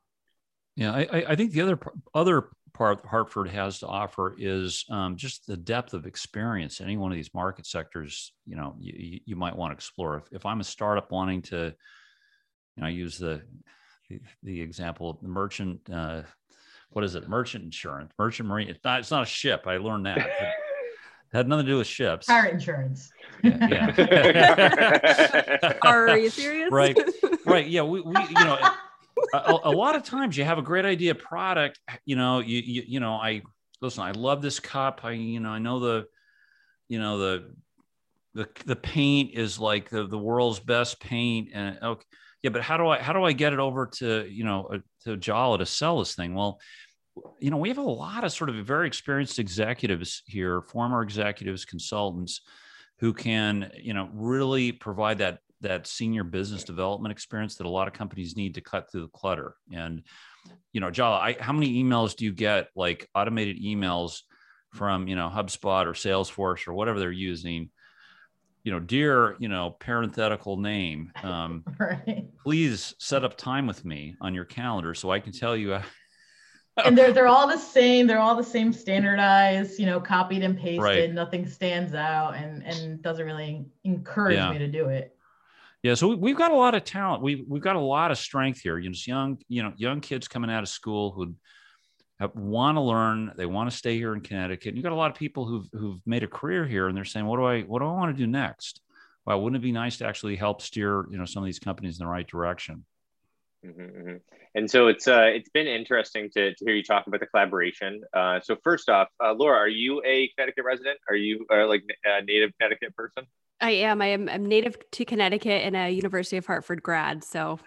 [0.77, 1.79] Yeah, I, I think the other
[2.15, 6.81] other part Hartford has to offer is um, just the depth of experience.
[6.81, 10.17] Any one of these market sectors, you know, you, you might want to explore.
[10.17, 11.73] If, if I'm a startup wanting to,
[12.77, 13.43] you know, use the
[14.11, 15.81] the, the example of the merchant.
[15.91, 16.23] Uh,
[16.91, 17.29] what is it?
[17.29, 18.69] Merchant insurance, merchant marine.
[18.69, 19.01] It's not.
[19.01, 19.67] It's not a ship.
[19.67, 20.19] I learned that.
[20.19, 20.27] It
[21.33, 22.27] had nothing to do with ships.
[22.27, 23.11] Car insurance.
[23.43, 23.95] Yeah.
[23.97, 25.73] yeah.
[25.83, 26.71] Are you serious?
[26.71, 26.97] Right.
[27.45, 27.67] Right.
[27.67, 27.83] Yeah.
[27.83, 28.59] We, we you know
[29.37, 32.83] a, a, lot of times you have a great idea product you know you, you
[32.87, 33.43] you know i
[33.81, 35.01] listen i love this cup.
[35.05, 36.07] I you know i know the
[36.89, 37.55] you know the
[38.35, 42.05] the the paint is like the the world's best paint and okay.
[42.43, 44.79] Yeah but how do i how do i get it over to you know uh,
[45.05, 46.35] to jala to sell this thing?
[46.35, 46.61] Well
[47.41, 51.65] you know we have a lot of sort of very experienced executives here former executives
[51.65, 52.41] consultants
[52.99, 57.89] who can you know really provide that that senior business development experience that a lot
[57.89, 59.55] of companies need to cut through the clutter.
[59.73, 60.03] And,
[60.73, 64.21] you know, Jala, I, how many emails do you get, like automated emails
[64.73, 67.71] from, you know, HubSpot or Salesforce or whatever they're using?
[68.63, 72.27] You know, dear, you know, parenthetical name, um, right.
[72.43, 75.79] please set up time with me on your calendar so I can tell you
[76.85, 78.07] and they're they're all the same.
[78.07, 80.81] They're all the same standardized, you know, copied and pasted.
[80.81, 81.13] Right.
[81.13, 84.51] Nothing stands out and and doesn't really encourage yeah.
[84.51, 85.14] me to do it.
[85.85, 87.23] Yeah, so we've got a lot of talent.
[87.23, 88.79] We we've got a lot of strength here.
[88.79, 91.35] You know, young, you know, young kids coming out of school who
[92.35, 93.33] want to learn.
[93.37, 94.69] They want to stay here in Connecticut.
[94.69, 97.05] And you've got a lot of people who've who've made a career here, and they're
[97.05, 98.81] saying, "What do I what do I want to do next?"
[99.27, 102.01] Well, wouldn't it be nice to actually help steer you know some of these companies
[102.01, 102.87] in the right direction?
[103.67, 104.17] Mm-hmm, mm-hmm.
[104.55, 108.01] And so it's uh, it's been interesting to, to hear you talk about the collaboration.
[108.15, 110.99] Uh, so first off, uh, Laura, are you a Connecticut resident?
[111.11, 113.27] Are you uh, like a native Connecticut person?
[113.61, 114.03] I am.
[114.03, 114.29] I am.
[114.29, 117.25] I'm native to Connecticut and a University of Hartford grad.
[117.25, 117.59] So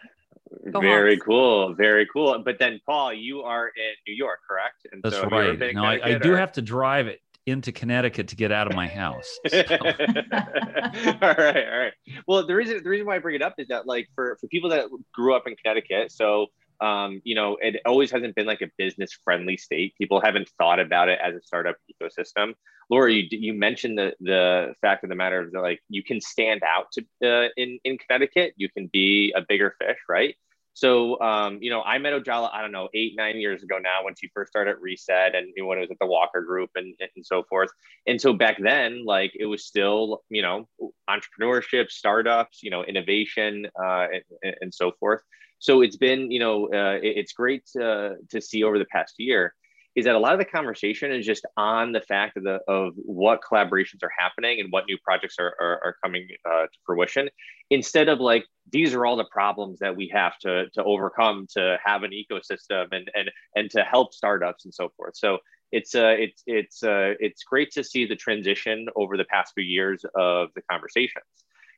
[0.66, 1.26] very Hawks.
[1.26, 1.74] cool.
[1.74, 2.42] Very cool.
[2.44, 4.88] But then, Paul, you are in New York, correct?
[4.92, 5.58] And That's so right.
[5.74, 8.88] No, I, I, do have to drive it into Connecticut to get out of my
[8.88, 9.40] house.
[9.50, 9.64] So.
[9.72, 11.94] all right, all right.
[12.28, 14.48] Well, the reason the reason why I bring it up is that like for for
[14.48, 16.48] people that grew up in Connecticut, so
[16.82, 19.96] um, you know, it always hasn't been like a business friendly state.
[19.98, 22.54] People haven't thought about it as a startup ecosystem.
[22.90, 26.62] Laura, you you mentioned the the fact of the matter that like you can stand
[26.64, 28.54] out to uh, in in Connecticut.
[28.56, 30.36] You can be a bigger fish, right?
[30.78, 34.04] So, um, you know, I met Ojala, I don't know, eight, nine years ago now
[34.04, 37.26] when she first started Reset and when it was at the Walker Group and, and
[37.26, 37.72] so forth.
[38.06, 40.68] And so back then, like it was still, you know,
[41.10, 44.06] entrepreneurship, startups, you know, innovation uh,
[44.44, 45.24] and, and so forth.
[45.60, 49.54] So it's been, you know, uh, it's great to, to see over the past year
[49.98, 52.94] is that a lot of the conversation is just on the fact of the of
[52.98, 57.28] what collaborations are happening and what new projects are are, are coming uh, to fruition,
[57.72, 61.78] instead of like these are all the problems that we have to to overcome to
[61.84, 65.18] have an ecosystem and and and to help startups and so forth.
[65.18, 65.40] So
[65.72, 69.64] it's uh it's it's uh it's great to see the transition over the past few
[69.64, 71.26] years of the conversations.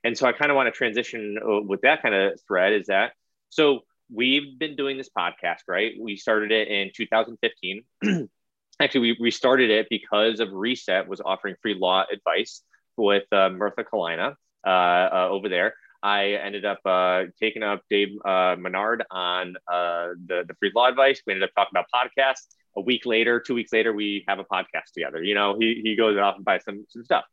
[0.03, 2.87] And so I kind of want to transition uh, with that kind of thread is
[2.87, 3.13] that
[3.49, 3.81] so
[4.13, 5.93] we've been doing this podcast, right?
[5.99, 7.83] We started it in 2015.
[8.79, 12.63] Actually, we, we started it because of Reset was offering free law advice
[12.95, 14.35] with uh, Mirtha Kalina
[14.65, 15.73] uh, uh, over there.
[16.01, 20.87] I ended up uh, taking up Dave uh, Menard on uh, the, the free law
[20.87, 21.21] advice.
[21.25, 22.47] We ended up talking about podcasts.
[22.77, 25.21] A week later, two weeks later, we have a podcast together.
[25.21, 27.25] You know, he, he goes off and buys some, some stuff.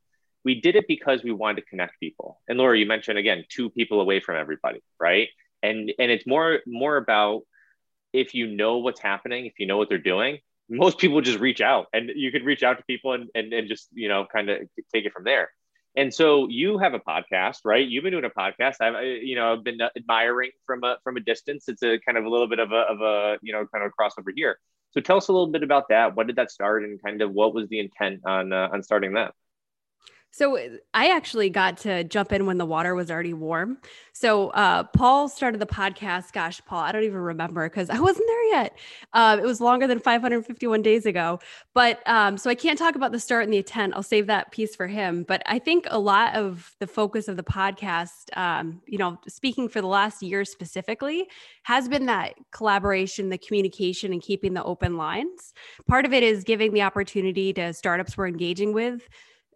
[0.45, 2.41] We did it because we wanted to connect people.
[2.49, 5.29] And Laura, you mentioned again, two people away from everybody, right?
[5.67, 7.43] And and it's more more about
[8.13, 11.61] if you know what's happening if you know what they're doing most people just reach
[11.61, 14.51] out and you can reach out to people and and, and just you know kind
[14.51, 14.61] of
[14.93, 15.51] take it from there.
[15.99, 17.87] And so you have a podcast right?
[17.87, 18.77] You've been doing a podcast.
[18.81, 21.69] I've you know i've been admiring from a from a distance.
[21.69, 23.93] It's a kind of a little bit of a, of a you know kind of
[23.99, 24.59] crossover here.
[24.91, 26.17] So tell us a little bit about that.
[26.17, 29.15] What did that start and kind of what was the intent on uh, on starting
[29.15, 29.35] that
[30.37, 30.59] so
[30.93, 33.79] I actually got to jump in when the water was already warm.
[34.13, 36.35] So uh, Paul started the podcast.
[36.35, 38.79] Gosh, Paul, I don't even remember because I wasn't there yet.
[39.15, 41.41] Uh, it was longer than 551 days ago.
[41.73, 43.95] But um, so I can't talk about the start and the intent.
[43.97, 45.23] I'll save that piece for him.
[45.23, 49.71] But I think a lot of the focus of the podcast, um, you know, speaking
[49.71, 51.29] for the last year specifically,
[51.63, 55.55] has been that collaboration, the communication, and keeping the open lines.
[55.89, 59.09] Part of it is giving the opportunity to startups we're engaging with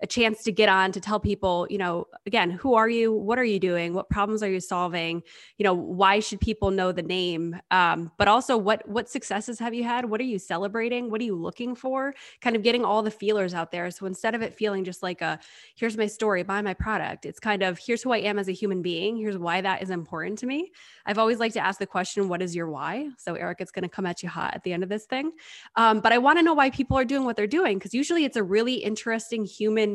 [0.02, 3.12] a chance to get on to tell people, you know, again, who are you?
[3.12, 3.92] What are you doing?
[3.92, 5.22] What problems are you solving?
[5.58, 7.56] You know, why should people know the name?
[7.70, 10.06] Um, but also, what what successes have you had?
[10.06, 11.10] What are you celebrating?
[11.10, 12.14] What are you looking for?
[12.40, 13.90] Kind of getting all the feelers out there.
[13.90, 15.38] So instead of it feeling just like a
[15.76, 18.52] here's my story, buy my product, it's kind of here's who I am as a
[18.52, 19.16] human being.
[19.16, 20.72] Here's why that is important to me.
[21.04, 23.10] I've always liked to ask the question, what is your why?
[23.18, 25.32] So Eric, it's going to come at you hot at the end of this thing.
[25.76, 28.24] Um, but I want to know why people are doing what they're doing because usually
[28.24, 29.89] it's a really interesting human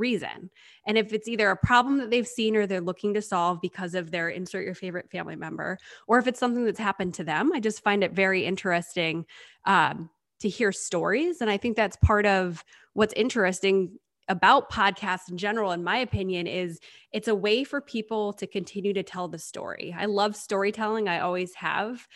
[0.00, 0.50] reason.
[0.86, 3.94] And if it's either a problem that they've seen or they're looking to solve because
[3.94, 7.52] of their insert your favorite family member, or if it's something that's happened to them,
[7.52, 9.26] I just find it very interesting
[9.66, 10.10] um,
[10.40, 11.40] to hear stories.
[11.40, 16.46] And I think that's part of what's interesting about podcasts in general in my opinion
[16.46, 16.78] is
[17.12, 21.18] it's a way for people to continue to tell the story i love storytelling i
[21.18, 22.06] always have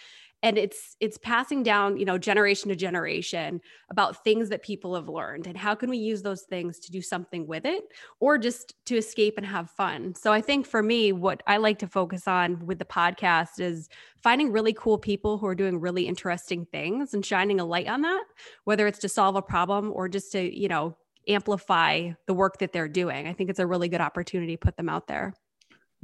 [0.45, 5.09] and it's it's passing down you know generation to generation about things that people have
[5.09, 7.83] learned and how can we use those things to do something with it
[8.21, 10.15] or just to escape and have fun.
[10.15, 13.89] So i think for me what i like to focus on with the podcast is
[14.23, 18.03] finding really cool people who are doing really interesting things and shining a light on
[18.03, 18.25] that
[18.65, 22.71] whether it's to solve a problem or just to you know amplify the work that
[22.75, 23.27] they're doing.
[23.27, 25.33] I think it's a really good opportunity to put them out there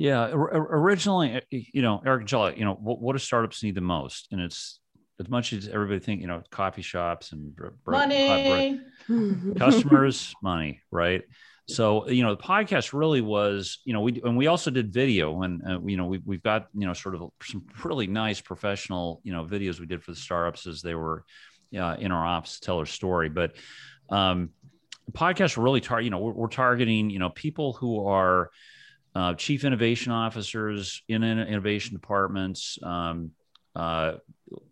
[0.01, 3.83] yeah, originally, uh, you know, Eric Jolly, you know, what, what do startups need the
[3.83, 4.29] most?
[4.33, 4.81] And it's
[5.21, 7.55] as much as everybody think, you know, coffee shops and
[7.87, 8.81] money,
[9.59, 11.21] customers, money, right?
[11.69, 15.43] So, you know, the podcast really was, you know, we and we also did video,
[15.43, 19.21] and uh, you know, we we've got you know sort of some really nice professional,
[19.23, 21.25] you know, videos we did for the startups as they were
[21.79, 23.55] uh, in our ops to tell their story, but.
[24.09, 24.49] um
[25.07, 28.51] the podcast really target, you know, we're, we're targeting, you know, people who are,
[29.15, 33.33] uh, chief innovation officers in innovation departments, um,
[33.75, 34.15] uh,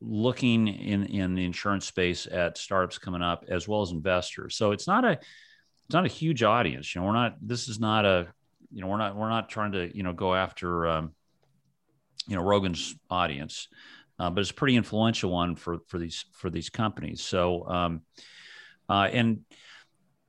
[0.00, 4.56] looking in in the insurance space at startups coming up as well as investors.
[4.56, 6.94] So it's not a it's not a huge audience.
[6.94, 7.36] You know, we're not.
[7.40, 8.28] This is not a
[8.72, 11.12] you know we're not we're not trying to you know go after um,
[12.26, 13.68] you know Rogan's audience,
[14.18, 17.22] uh, but it's a pretty influential one for for these for these companies.
[17.22, 18.02] So um,
[18.88, 19.40] uh, and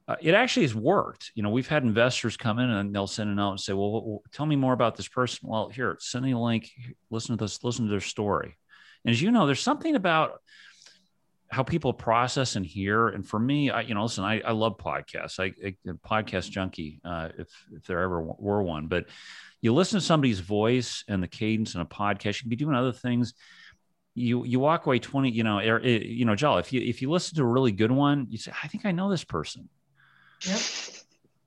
[0.09, 1.31] uh, it actually has worked.
[1.35, 4.23] You know, we've had investors come in and they'll send a note and say, well,
[4.31, 6.71] tell me more about this person." Well, here, send me a link.
[7.11, 7.63] Listen to this.
[7.63, 8.57] Listen to their story.
[9.05, 10.41] And as you know, there's something about
[11.51, 13.09] how people process and hear.
[13.09, 15.39] And for me, I, you know, listen, I, I love podcasts.
[15.39, 15.53] I,
[16.07, 18.87] podcast junkie, uh, if if there ever were one.
[18.87, 19.05] But
[19.61, 22.37] you listen to somebody's voice and the cadence in a podcast.
[22.37, 23.35] You can be doing other things,
[24.15, 27.11] you you walk away 20 you know er, you know Joel, if you if you
[27.11, 29.69] listen to a really good one you say i think i know this person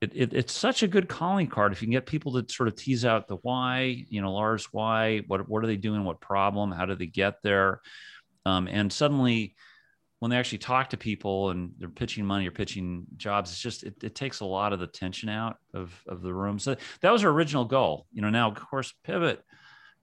[0.01, 1.73] It, it, it's such a good calling card.
[1.73, 4.69] If you can get people to sort of tease out the why you know lars
[4.73, 6.05] why what what are they doing?
[6.05, 6.73] What problem?
[6.73, 7.81] How do they get there?
[8.45, 9.55] Um, and suddenly
[10.19, 13.83] when they actually talk to people and they're pitching money or pitching jobs it's just
[13.83, 16.59] it, it takes a lot of the tension out of of the room.
[16.59, 18.07] So that was our original goal.
[18.13, 19.43] You know now of course pivot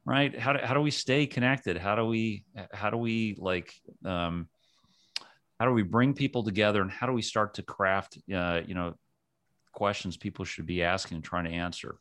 [0.06, 0.38] right?
[0.38, 1.78] How do, how do we stay connected?
[1.78, 3.72] How do we how do we like
[4.04, 4.48] um,
[5.60, 8.74] how do we bring people together and how do we start to craft uh, you
[8.74, 8.96] know
[9.72, 11.98] questions people should be asking and trying to answer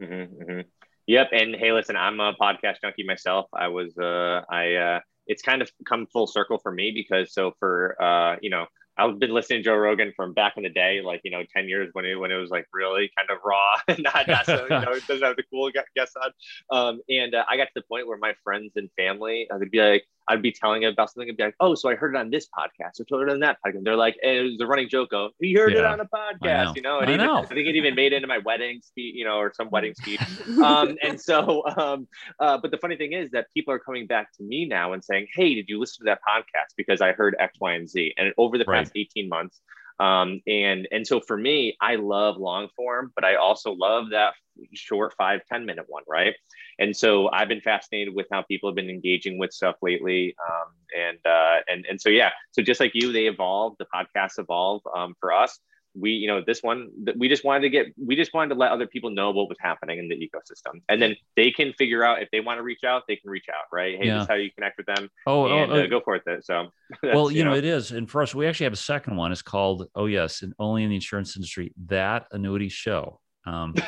[0.00, 0.60] mm-hmm, mm-hmm.
[1.06, 5.42] yep and hey listen i'm a podcast junkie myself i was uh i uh it's
[5.42, 8.66] kind of come full circle for me because so for uh you know
[8.98, 11.68] I've been listening to Joe Rogan from back in the day, like you know, ten
[11.68, 14.64] years when it when it was like really kind of raw and not, not so
[14.64, 16.32] you know, it doesn't have the cool guests on.
[16.76, 19.70] Um, and uh, I got to the point where my friends and family, uh, they'd
[19.70, 22.14] be like, I'd be telling them about something and be like, oh, so I heard
[22.14, 23.76] it on this podcast or told it on that podcast.
[23.76, 25.80] And they're like, hey, it was a running joke of, you heard yeah.
[25.80, 26.98] it on a podcast, you know?
[26.98, 27.38] And I, even, know.
[27.38, 29.94] I think it even made it into my wedding speech, you know, or some wedding
[29.94, 30.20] speech.
[30.62, 32.06] um, and so, um,
[32.40, 35.02] uh, but the funny thing is that people are coming back to me now and
[35.02, 36.74] saying, hey, did you listen to that podcast?
[36.76, 38.14] Because I heard X, Y, and Z.
[38.18, 39.08] And over the past right.
[39.16, 39.60] 18 months,
[40.00, 44.34] um, and and so for me, I love long form, but I also love that
[44.74, 46.34] short five ten minute one, right?
[46.78, 50.36] And so I've been fascinated with how people have been engaging with stuff lately.
[50.48, 54.38] Um, and uh, and and so yeah, so just like you, they evolve, the podcasts
[54.38, 55.58] evolve um, for us
[55.94, 58.54] we you know this one that we just wanted to get we just wanted to
[58.54, 60.80] let other people know what was happening in the ecosystem.
[60.88, 63.46] And then they can figure out if they want to reach out they can reach
[63.48, 63.96] out right?
[63.98, 64.14] Hey yeah.
[64.14, 65.08] this is how you connect with them.
[65.26, 66.68] Oh, oh and, oh, uh, go for it so
[67.02, 67.92] well you, know, know, it is.
[67.92, 69.32] And for us we actually have a second one.
[69.32, 73.20] It's called oh yes and only in the insurance industry that annuity show.
[73.46, 73.74] Um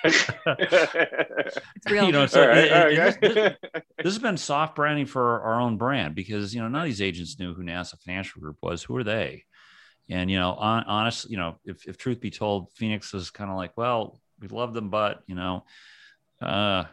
[0.04, 2.06] it's real.
[2.06, 3.54] You know, so right, it, right, it, this, this,
[3.96, 7.02] this, has been soft branding for our own brand because you know none of these
[7.02, 8.84] agents knew who Nassau Financial Group was.
[8.84, 9.44] Who are they?
[10.10, 13.50] And you know, on, honest, you know, if, if truth be told, Phoenix was kind
[13.50, 15.64] of like, well, we love them, but you know,
[16.40, 16.84] uh,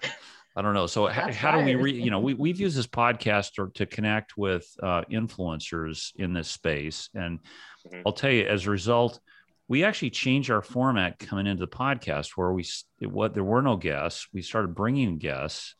[0.55, 0.87] I don't know.
[0.87, 3.85] So how, how, do we, re, you know, we we've used this podcast to, to
[3.85, 8.01] connect with uh, influencers in this space, and mm-hmm.
[8.05, 9.19] I'll tell you, as a result,
[9.67, 12.65] we actually changed our format coming into the podcast, where we
[13.01, 15.75] what there were no guests, we started bringing guests,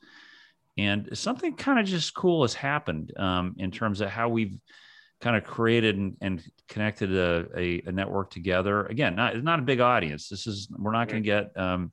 [0.78, 4.58] and something kind of just cool has happened um, in terms of how we've
[5.26, 8.86] kind of created and, and connected a, a, a, network together.
[8.86, 10.30] Again, not, not a big audience.
[10.30, 11.92] This is, we're not going to get, um,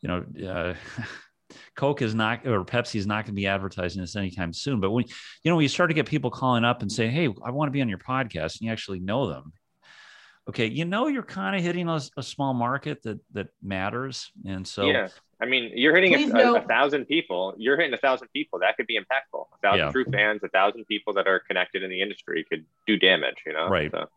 [0.00, 0.74] you know, uh,
[1.76, 4.80] Coke is not, or Pepsi is not going to be advertising this anytime soon.
[4.80, 7.28] But when, you know, when you start to get people calling up and saying, Hey,
[7.44, 9.52] I want to be on your podcast and you actually know them.
[10.48, 10.66] Okay.
[10.66, 14.30] You know, you're kind of hitting a, a small market that, that matters.
[14.46, 15.08] And so, yeah.
[15.40, 17.54] I mean, you're hitting a, a, a, thousand people.
[17.58, 18.60] You're hitting a thousand people.
[18.60, 19.44] That could be impactful.
[19.54, 19.90] A thousand yeah.
[19.90, 23.36] true fans, a thousand people that are connected in the industry could do damage.
[23.44, 23.90] You know, right?
[23.90, 24.08] So.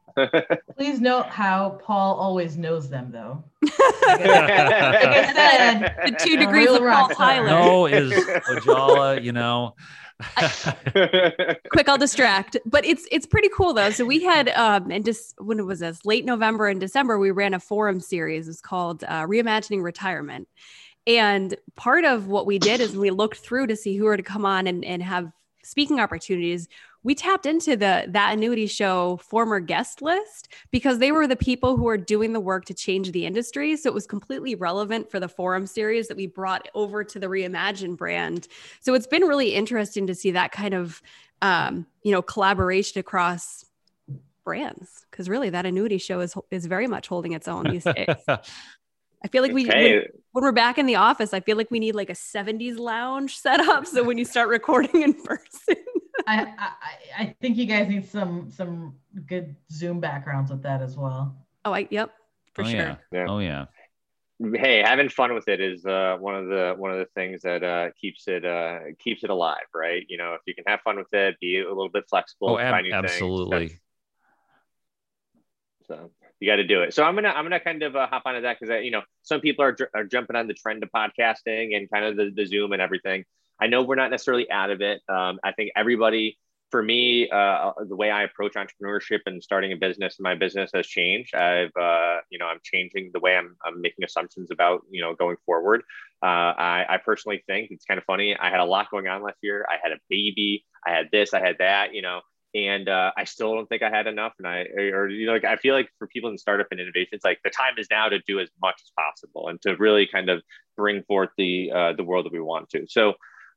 [0.78, 3.44] Please note how Paul always knows them, though.
[3.62, 3.72] like
[4.22, 7.48] I said, the two degrees of Paul Tyler.
[7.48, 9.22] No is Ojala.
[9.22, 9.76] You know.
[11.72, 12.58] Quick i'll distract.
[12.66, 13.92] But it's it's pretty cool though.
[13.92, 17.32] So we had um and just when it was this late november and december we
[17.32, 18.48] ran a forum series.
[18.48, 20.48] It's called uh, reimagining retirement.
[21.06, 24.24] And part of what we did is we looked through to see who were to
[24.24, 25.32] come on and, and have
[25.64, 26.68] speaking opportunities.
[27.04, 31.78] We tapped into the that annuity show former guest list because they were the people
[31.78, 33.76] who are doing the work to change the industry.
[33.78, 37.28] So it was completely relevant for the forum series that we brought over to the
[37.28, 38.48] Reimagine brand.
[38.82, 41.02] So it's been really interesting to see that kind of
[41.42, 43.66] um, you know collaboration across
[44.44, 48.08] brands because really that annuity show is is very much holding its own these days.
[49.24, 51.80] I feel like we when, when, we're back in the office, I feel like we
[51.80, 53.86] need like a 70s lounge set up.
[53.88, 55.76] So when you start recording in person.
[56.26, 56.72] I, I,
[57.18, 58.96] I think you guys need some some
[59.28, 61.36] good Zoom backgrounds with that as well.
[61.66, 62.12] Oh, I yep,
[62.54, 62.80] for oh, sure.
[62.80, 62.96] Yeah.
[63.12, 63.26] yeah.
[63.28, 63.66] Oh yeah.
[64.40, 67.64] Hey, having fun with it is uh, one of the one of the things that
[67.64, 70.06] uh, keeps it uh, keeps it alive, right?
[70.10, 72.60] You know, if you can have fun with it, be a little bit flexible, oh,
[72.60, 73.80] ab- absolutely.
[75.88, 76.94] so you got to do it.
[76.94, 79.42] So I'm gonna I'm gonna kind of uh, hop onto that because you know some
[79.42, 82.74] people are, are jumping on the trend of podcasting and kind of the, the Zoom
[82.74, 83.26] and everything.
[83.60, 85.02] I know we're not necessarily out of it.
[85.10, 86.38] Um, I think everybody,
[86.70, 90.86] for me, uh, the way I approach entrepreneurship and starting a business, my business has
[90.86, 91.34] changed.
[91.36, 95.16] I've uh, you know I'm changing the way I'm, I'm making assumptions about you know
[95.16, 95.82] going forward.
[96.22, 98.36] Uh, I, I personally think it's kind of funny.
[98.36, 99.66] I had a lot going on last year.
[99.70, 100.66] I had a baby.
[100.86, 101.34] I had this.
[101.34, 101.94] I had that.
[101.94, 102.22] You know
[102.56, 104.34] and uh, I still don't think I had enough.
[104.40, 107.10] And I, or you know, like I feel like for people in startup and innovation,
[107.12, 110.08] it's like the time is now to do as much as possible and to really
[110.08, 110.42] kind of
[110.76, 112.86] bring forth the uh, the world that we want to.
[112.88, 113.14] So,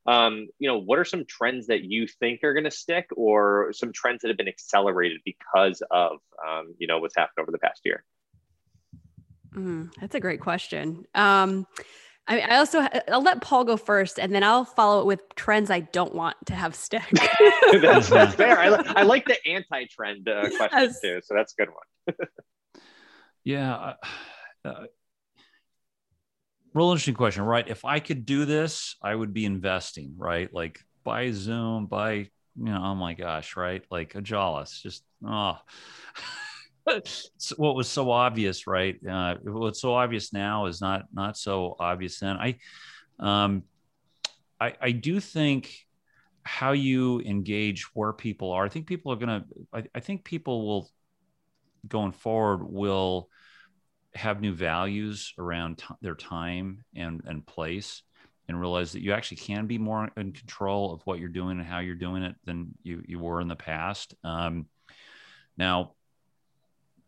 [0.07, 3.71] Um, you know, what are some trends that you think are going to stick, or
[3.73, 7.59] some trends that have been accelerated because of um, you know what's happened over the
[7.59, 8.03] past year?
[9.53, 11.05] Mm, that's a great question.
[11.13, 11.67] Um,
[12.27, 15.21] I, mean, I also I'll let Paul go first, and then I'll follow it with
[15.35, 17.03] trends I don't want to have stick.
[17.81, 18.57] that's, that's fair.
[18.57, 22.27] I, I like the anti-trend uh, question too, so that's a good one.
[23.43, 23.93] yeah,
[24.63, 24.85] uh,
[26.73, 27.67] real interesting question, right?
[27.67, 30.53] If I could do this, I would be investing, right?
[30.53, 33.83] Like buy Zoom, buy, you know, oh my gosh, right?
[33.89, 35.57] Like a Ajalus, just oh.
[37.57, 38.95] what was so obvious, right?
[39.07, 42.37] Uh, what's so obvious now is not not so obvious then.
[42.37, 42.57] I,
[43.19, 43.63] um,
[44.59, 45.75] I, I do think
[46.43, 48.65] how you engage where people are.
[48.65, 49.45] I think people are gonna.
[49.71, 50.89] I, I think people will
[51.87, 53.29] going forward will
[54.13, 58.03] have new values around t- their time and and place
[58.47, 61.67] and realize that you actually can be more in control of what you're doing and
[61.67, 64.13] how you're doing it than you you were in the past.
[64.23, 64.67] Um,
[65.57, 65.93] now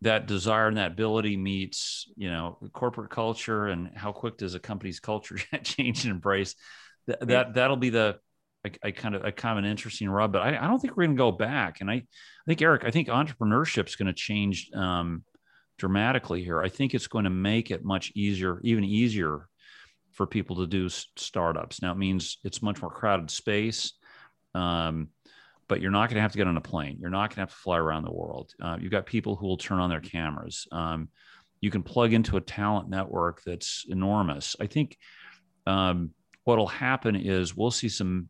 [0.01, 4.60] that desire and that ability meets you know corporate culture and how quick does a
[4.60, 6.56] company's culture change and embrace.
[7.08, 8.20] That, that that'll be the
[8.66, 10.95] I, I, kind of a kind of an interesting rub but I, I don't think
[10.95, 11.82] we're going to go back.
[11.82, 15.24] And I, I think eric i think entrepreneurship is going to change um,
[15.84, 19.50] dramatically here i think it's going to make it much easier even easier
[20.14, 23.92] for people to do startups now it means it's much more crowded space
[24.56, 25.10] um,
[25.68, 26.98] but you're not going to have to get on a plane.
[27.02, 28.54] You're not going to have to fly around the world.
[28.62, 30.68] Uh, you've got people who will turn on their cameras.
[30.72, 31.10] Um,
[31.60, 34.56] you can plug into a talent network that's enormous.
[34.62, 34.98] I think
[35.66, 36.12] um,
[36.46, 38.30] what'll happen is we'll see some.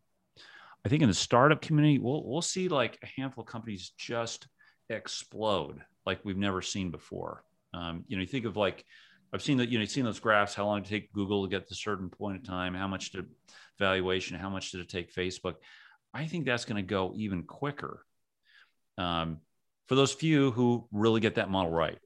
[0.84, 4.48] I think in the startup community, we'll we'll see like a handful of companies just
[4.88, 7.44] explode like we've never seen before.
[7.72, 8.84] Um, you know, you think of like
[9.32, 10.54] I've seen that you know you've seen those graphs.
[10.54, 12.74] How long did it take Google to get to a certain point of time?
[12.74, 13.26] How much did
[13.78, 14.38] valuation?
[14.38, 15.54] How much did it take Facebook?
[16.12, 18.04] I think that's going to go even quicker
[18.96, 19.38] um,
[19.88, 21.98] for those few who really get that model right.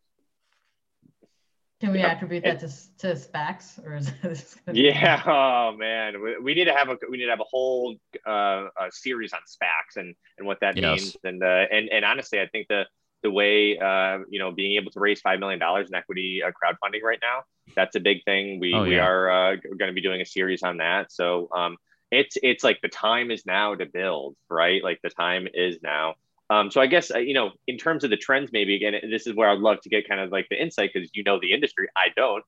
[1.80, 2.68] Can we attribute that to,
[2.98, 4.56] to SPACs or is this?
[4.72, 5.22] Yeah.
[5.22, 7.94] Be- oh man, we, we, need to have a we need to have a whole
[8.26, 11.00] uh, a series on SPACs and and what that yes.
[11.00, 11.16] means.
[11.22, 12.84] And uh, and and honestly, I think the
[13.22, 16.50] the way uh, you know being able to raise five million dollars in equity uh,
[16.50, 17.42] crowdfunding right now
[17.74, 18.60] that's a big thing.
[18.60, 18.88] We oh, yeah.
[18.88, 21.12] we are uh, going to be doing a series on that.
[21.12, 21.76] So um,
[22.10, 26.14] it's it's like the time is now to build right like the time is now
[26.50, 29.26] um, so I guess uh, you know, in terms of the trends, maybe again, this
[29.26, 31.52] is where I'd love to get kind of like the insight because you know the
[31.52, 32.44] industry, I don't.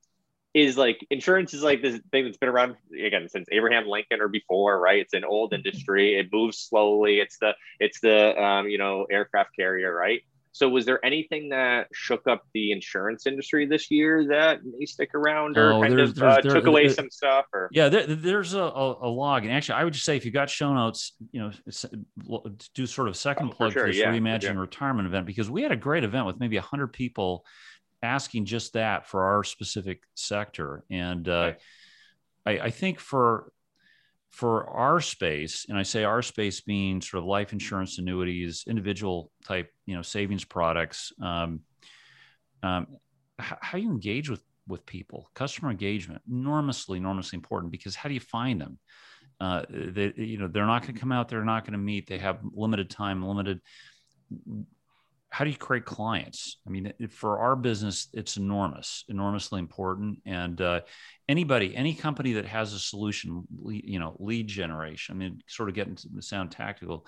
[0.52, 4.26] Is like insurance is like this thing that's been around again since Abraham Lincoln or
[4.26, 4.98] before, right?
[4.98, 6.18] It's an old industry.
[6.18, 7.20] It moves slowly.
[7.20, 10.22] It's the it's the um, you know aircraft carrier, right?
[10.52, 15.14] So, was there anything that shook up the insurance industry this year that may stick
[15.14, 17.46] around, or oh, kind there's, of there's, uh, there, took away some stuff?
[17.52, 20.32] Or yeah, there, there's a, a, log, and actually, I would just say if you
[20.32, 22.42] got show notes, you know,
[22.74, 24.60] do sort of second oh, plug sure, for this yeah, reimagine yeah.
[24.60, 27.44] retirement event because we had a great event with maybe hundred people
[28.02, 31.52] asking just that for our specific sector, and uh,
[32.44, 33.52] I, I think for
[34.30, 39.30] for our space, and I say our space being sort of life insurance annuities, individual
[39.44, 41.60] type, you know, savings products, um,
[42.62, 42.86] um,
[43.38, 48.20] how you engage with with people, customer engagement, enormously, enormously important because how do you
[48.20, 48.78] find them?
[49.40, 51.28] Uh, they, you know, they're not going to come out.
[51.28, 52.06] They're not going to meet.
[52.06, 53.60] They have limited time, limited
[55.30, 56.58] how do you create clients?
[56.66, 60.18] I mean, for our business, it's enormous, enormously important.
[60.26, 60.80] And uh,
[61.28, 65.14] anybody, any company that has a solution, you know, lead generation.
[65.14, 67.06] I mean, sort of getting to sound tactical.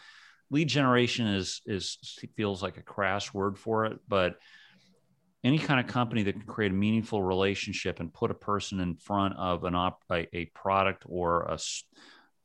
[0.51, 1.99] Lead generation is is
[2.37, 4.37] feels like a crass word for it, but
[5.43, 8.95] any kind of company that can create a meaningful relationship and put a person in
[8.95, 11.59] front of an op, a, a product or a,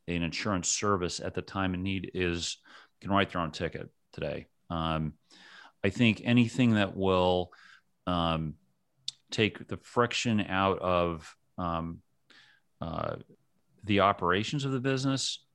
[0.07, 2.57] an insurance service at the time of need is
[3.01, 4.47] can write their own ticket today.
[4.71, 5.13] Um,
[5.87, 7.53] I think anything that will
[8.07, 8.55] um,
[9.31, 11.99] take the friction out of um,
[12.81, 13.15] uh,
[13.85, 15.45] the operations of the business,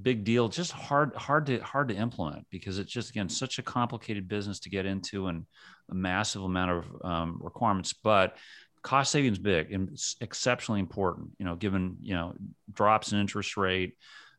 [0.00, 0.48] big deal.
[0.48, 4.60] Just hard, hard to hard to implement because it's just again such a complicated business
[4.60, 5.46] to get into and
[5.90, 7.92] a massive amount of um, requirements.
[7.92, 8.36] But
[8.82, 11.30] cost savings big and exceptionally important.
[11.40, 12.34] You know, given you know
[12.72, 13.96] drops in interest rate,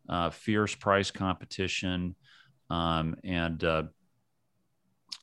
[0.07, 2.15] uh, fierce price competition,
[2.69, 3.83] um, and uh,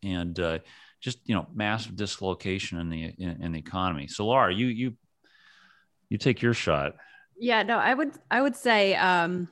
[0.02, 0.58] and uh,
[1.00, 4.06] just you know massive dislocation in the in, in, the economy.
[4.06, 4.94] So Laura, you you
[6.08, 6.94] you take your shot.
[7.38, 9.48] Yeah, no, I would I would say um,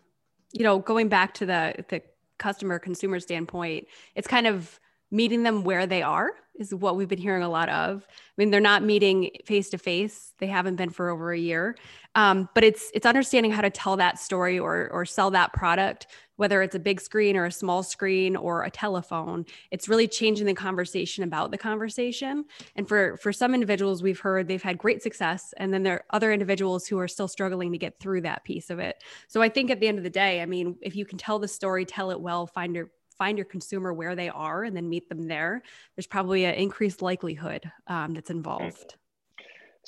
[0.52, 2.02] you know going back to the the
[2.38, 4.78] customer consumer standpoint, it's kind of
[5.10, 8.04] meeting them where they are is what we've been hearing a lot of.
[8.08, 10.32] I mean, they're not meeting face to face.
[10.38, 11.76] They haven't been for over a year.
[12.14, 16.08] Um, but it's it's understanding how to tell that story or or sell that product,
[16.38, 19.44] whether it's a big screen or a small screen or a telephone.
[19.70, 22.44] It's really changing the conversation about the conversation.
[22.76, 26.04] And for for some individuals, we've heard they've had great success, and then there are
[26.10, 29.02] other individuals who are still struggling to get through that piece of it.
[29.26, 31.38] So I think at the end of the day, I mean, if you can tell
[31.38, 34.88] the story, tell it well, find your find your consumer where they are and then
[34.88, 35.62] meet them there,
[35.96, 38.94] there's probably an increased likelihood um, that's involved.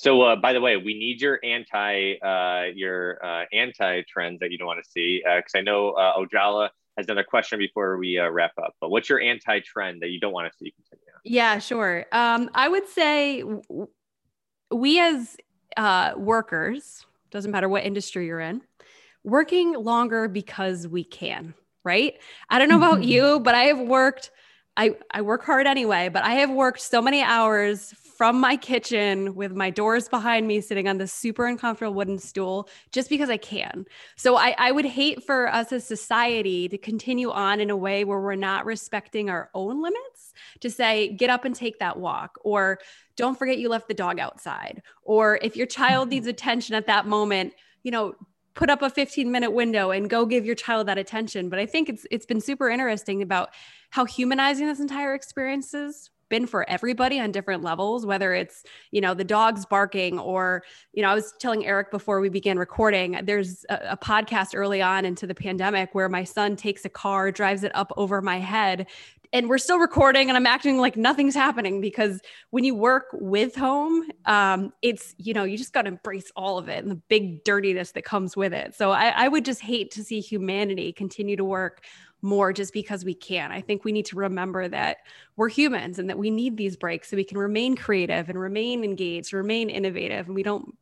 [0.01, 4.51] So, uh, by the way, we need your anti uh, your uh, anti trends that
[4.51, 7.99] you don't want to see because uh, I know uh, Ojala has another question before
[7.99, 8.73] we uh, wrap up.
[8.81, 11.05] But what's your anti trend that you don't want to see continue?
[11.23, 12.07] Yeah, sure.
[12.13, 13.45] Um, I would say
[14.71, 15.37] we as
[16.17, 18.63] workers, doesn't matter what industry you're in,
[19.23, 22.19] working longer because we can right?
[22.51, 24.31] I don't know about you, but I have worked
[24.77, 29.35] I, I work hard anyway, but I have worked so many hours from my kitchen
[29.35, 33.39] with my doors behind me, sitting on this super uncomfortable wooden stool just because I
[33.39, 33.87] can.
[34.15, 38.05] So I, I would hate for us as society to continue on in a way
[38.05, 42.37] where we're not respecting our own limits to say, get up and take that walk,
[42.45, 42.81] or
[43.17, 46.17] don't forget you left the dog outside, or if your child mm-hmm.
[46.17, 47.55] needs attention at that moment,
[47.85, 48.13] you know,
[48.53, 51.49] put up a 15 minute window and go give your child that attention.
[51.49, 53.49] But i think it's it's been super interesting about
[53.89, 59.01] how humanizing this entire experience has been for everybody on different levels whether it's you
[59.01, 60.63] know the dogs barking or
[60.93, 64.81] you know i was telling eric before we began recording there's a, a podcast early
[64.81, 68.39] on into the pandemic where my son takes a car drives it up over my
[68.39, 68.87] head
[69.33, 72.21] and we're still recording and i'm acting like nothing's happening because
[72.51, 76.57] when you work with home um, it's you know you just got to embrace all
[76.57, 78.75] of it and the big dirtiness that comes with it.
[78.75, 81.85] So I, I would just hate to see humanity continue to work
[82.23, 84.99] more just because we can i think we need to remember that
[85.37, 88.85] we're humans and that we need these breaks so we can remain creative and remain
[88.85, 90.77] engaged remain innovative and we don't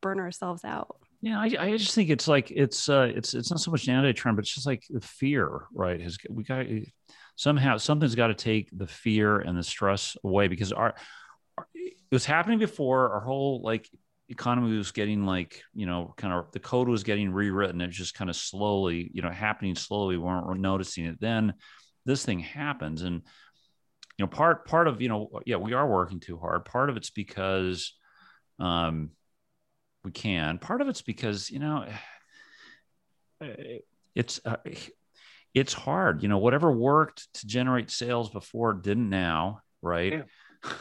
[0.00, 3.58] burn ourselves out yeah, I, I just think it's like it's uh it's it's not
[3.58, 5.98] so much an anti-trend, but it's just like the fear, right?
[5.98, 6.66] Has we got
[7.36, 10.94] somehow something's got to take the fear and the stress away because our,
[11.56, 13.88] our, it was happening before our whole like
[14.34, 18.14] economy was getting like you know kind of the code was getting rewritten it just
[18.14, 21.54] kind of slowly you know happening slowly we weren't noticing it then
[22.04, 23.22] this thing happens and
[24.18, 26.96] you know part part of you know yeah we are working too hard part of
[26.96, 27.94] it's because
[28.58, 29.10] um
[30.04, 31.86] we can part of it's because you know
[34.14, 34.56] it's uh,
[35.54, 36.22] it's hard.
[36.22, 40.12] You know, whatever worked to generate sales before didn't now, right?
[40.12, 40.70] Yeah.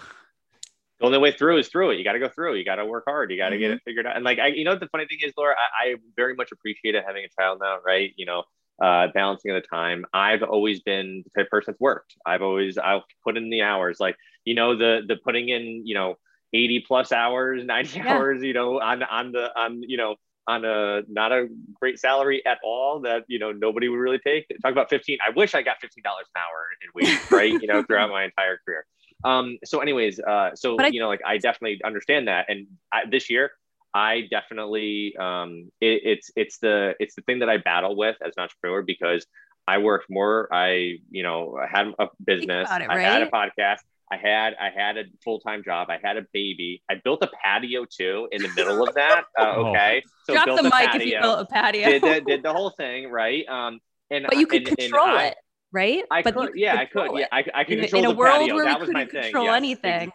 [1.03, 1.97] the only way through is through it.
[1.97, 2.55] You got to go through.
[2.55, 3.29] You got to work hard.
[3.29, 3.61] You got to mm-hmm.
[3.61, 4.15] get it figured out.
[4.15, 7.03] And like, I, you know, the funny thing is, Laura, I, I very much appreciated
[7.05, 8.13] having a child now, right?
[8.15, 8.43] You know,
[8.81, 10.05] uh, balancing of the time.
[10.13, 12.15] I've always been the type of person that's worked.
[12.25, 13.99] I've always I'll put in the hours.
[13.99, 16.15] Like you know the the putting in you know
[16.53, 18.13] eighty plus hours, ninety yeah.
[18.13, 18.41] hours.
[18.41, 20.15] You know on on the on you know
[20.47, 21.47] on a not a
[21.79, 24.45] great salary at all that you know nobody would really take.
[24.61, 25.17] Talk about 15.
[25.25, 27.51] I wish I got $15 an hour in wages, right?
[27.51, 28.85] you know, throughout my entire career.
[29.23, 32.45] Um, so anyways, uh, so I, you know, like I definitely understand that.
[32.49, 33.51] And I, this year,
[33.93, 38.33] I definitely um, it, it's it's the it's the thing that I battle with as
[38.37, 39.25] an entrepreneur because
[39.67, 40.49] I worked more.
[40.51, 42.69] I you know I had a business.
[42.69, 42.91] It, right?
[42.91, 43.79] I had a podcast.
[44.11, 45.89] I had I had a full time job.
[45.89, 46.83] I had a baby.
[46.89, 49.25] I built a patio too in the middle of that.
[49.39, 49.65] Uh, oh.
[49.69, 51.89] okay, so drop the mic patio, if you built a patio.
[51.89, 53.47] did, the, did the whole thing right.
[53.47, 53.79] Um,
[54.11, 55.37] and but you could and, control and I, it,
[55.73, 56.03] right?
[56.09, 57.19] I but could, yeah, I could, it.
[57.19, 58.55] yeah, I, I could in, control in a world patio.
[58.55, 59.23] Where that we was my thing.
[59.23, 59.57] Control yes.
[59.57, 60.11] anything.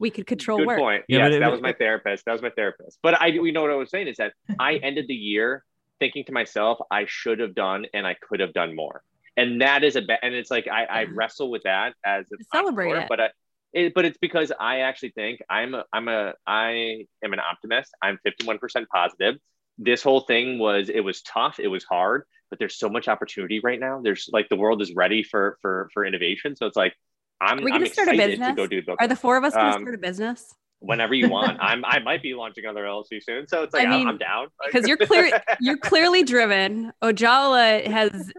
[0.00, 0.78] We could control Good work.
[0.78, 1.04] point.
[1.08, 2.24] Yeah, yes, that was my therapist.
[2.24, 2.98] That was my therapist.
[3.02, 5.64] But I, you know what I was saying is that I ended the year
[6.00, 9.02] thinking to myself, I should have done and I could have done more
[9.36, 12.36] and that is a bad and it's like I, I wrestle with that as a
[12.52, 13.06] celebrate it.
[13.08, 13.28] but I,
[13.72, 17.90] it, but it's because I actually think I'm a, I'm a I am an optimist.
[18.02, 19.36] I'm 51% positive.
[19.78, 23.60] This whole thing was it was tough, it was hard, but there's so much opportunity
[23.60, 23.98] right now.
[24.02, 26.54] There's like the world is ready for for for innovation.
[26.54, 26.92] So it's like
[27.40, 28.48] I'm, Are we gonna I'm start a business?
[28.50, 30.54] to go do Are the four of us going to um, start a business?
[30.82, 31.56] whenever you want.
[31.62, 34.48] I'm I might be launching another LLC soon, so it's like I mean, I'm, down
[34.66, 36.92] because you're clear you're clearly driven.
[37.02, 38.30] Ojala has,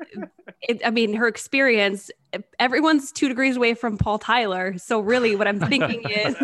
[0.61, 2.11] it, I mean, her experience.
[2.59, 6.35] Everyone's two degrees away from Paul Tyler, so really, what I'm thinking is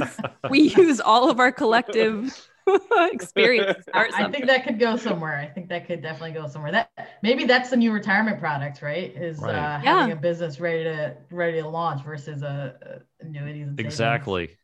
[0.49, 2.48] we use all of our collective
[3.11, 3.85] experience.
[3.93, 5.37] I think that could go somewhere.
[5.37, 6.71] I think that could definitely go somewhere.
[6.71, 6.91] That
[7.23, 9.15] maybe that's the new retirement product, right?
[9.15, 9.51] Is right.
[9.51, 9.79] Uh, yeah.
[9.79, 13.69] having a business ready to ready to launch versus a, a annuities.
[13.77, 14.57] exactly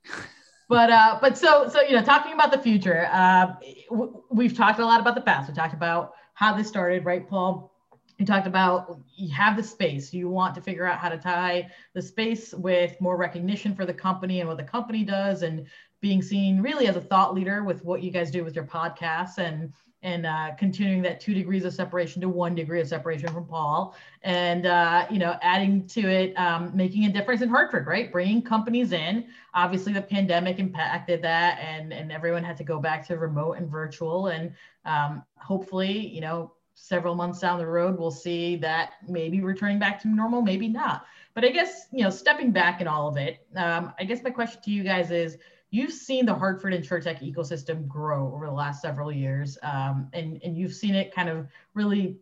[0.68, 3.54] but uh, but so so you know, talking about the future, uh,
[3.90, 5.48] w- we've talked a lot about the past.
[5.48, 7.72] We talked about how this started, right, Paul?
[8.18, 11.70] you talked about you have the space you want to figure out how to tie
[11.94, 15.68] the space with more recognition for the company and what the company does and
[16.06, 19.40] being seen really as a thought leader with what you guys do with your podcasts
[19.40, 23.44] and and uh, continuing that two degrees of separation to one degree of separation from
[23.48, 28.12] Paul, and uh, you know, adding to it, um, making a difference in Hartford, right?
[28.12, 29.26] Bringing companies in.
[29.56, 33.68] Obviously, the pandemic impacted that, and and everyone had to go back to remote and
[33.68, 34.54] virtual, and
[34.86, 40.00] um, hopefully, you know, several months down the road, we'll see that maybe returning back
[40.04, 41.08] to normal, maybe not.
[41.34, 44.30] But I guess you know, stepping back in all of it, um, I guess my
[44.30, 45.40] question to you guys is
[45.76, 50.58] you've seen the Hartford InsurTech ecosystem grow over the last several years, um, and, and
[50.58, 52.18] you've seen it kind of really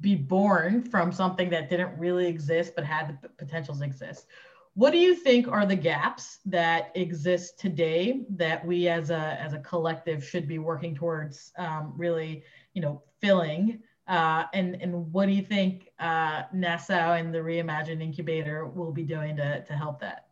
[0.00, 4.26] be born from something that didn't really exist but had the potentials to exist.
[4.74, 9.52] What do you think are the gaps that exist today that we as a as
[9.52, 12.44] a collective should be working towards um, really,
[12.74, 13.82] you know, filling?
[14.06, 19.02] Uh, and and what do you think uh, Nassau and the Reimagine Incubator will be
[19.02, 20.29] doing to to help that?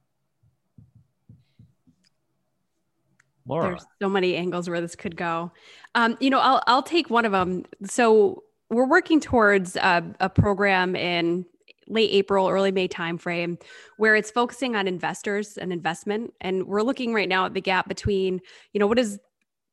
[3.49, 3.69] Laura.
[3.71, 5.51] There's so many angles where this could go.
[5.95, 7.65] Um, you know, I'll I'll take one of them.
[7.85, 11.47] So we're working towards a, a program in
[11.89, 13.61] late April, early May timeframe,
[13.97, 16.35] where it's focusing on investors and investment.
[16.41, 18.41] And we're looking right now at the gap between,
[18.73, 19.19] you know, what is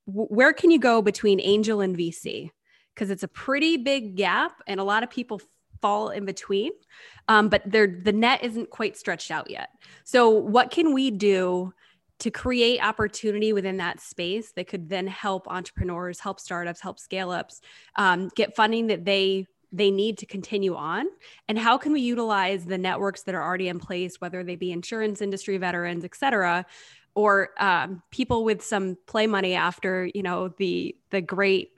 [0.06, 2.52] where can you go between angel and VC?
[2.94, 5.42] Because it's a pretty big gap, and a lot of people
[5.82, 6.72] fall in between.
[7.28, 9.70] Um, but the net isn't quite stretched out yet.
[10.04, 11.74] So, what can we do
[12.20, 17.32] to create opportunity within that space that could then help entrepreneurs help startups help scale
[17.32, 17.62] ups
[17.96, 21.06] um, get funding that they they need to continue on?
[21.50, 24.72] And how can we utilize the networks that are already in place whether they be
[24.72, 26.66] insurance industry veterans et cetera
[27.16, 31.72] or um, people with some play money after you know the the great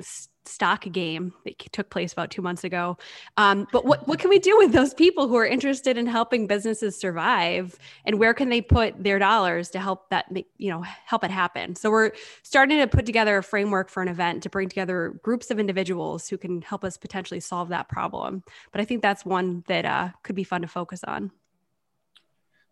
[0.47, 2.97] stock game that took place about two months ago.
[3.37, 6.47] Um, but what, what can we do with those people who are interested in helping
[6.47, 10.25] businesses survive and where can they put their dollars to help that,
[10.57, 11.75] you know, help it happen?
[11.75, 12.11] So we're
[12.43, 16.27] starting to put together a framework for an event to bring together groups of individuals
[16.27, 18.43] who can help us potentially solve that problem.
[18.71, 21.31] But I think that's one that uh, could be fun to focus on.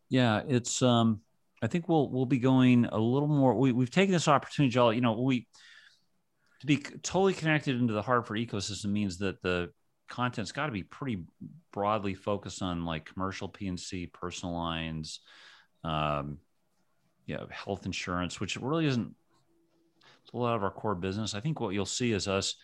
[0.10, 1.22] Yeah, it's, um,
[1.62, 4.94] I think we'll, we'll be going a little more, we, we've taken this opportunity, Joel,
[4.94, 5.48] you know, we,
[6.62, 9.72] to be totally connected into the Hartford ecosystem means that the
[10.10, 11.24] content's got to be pretty
[11.72, 15.20] broadly focused on like commercial P&C, personal lines,
[15.84, 16.38] um,
[17.26, 19.16] yeah, health insurance, which really isn't
[20.34, 21.34] a lot of our core business.
[21.34, 22.56] I think what you'll see is us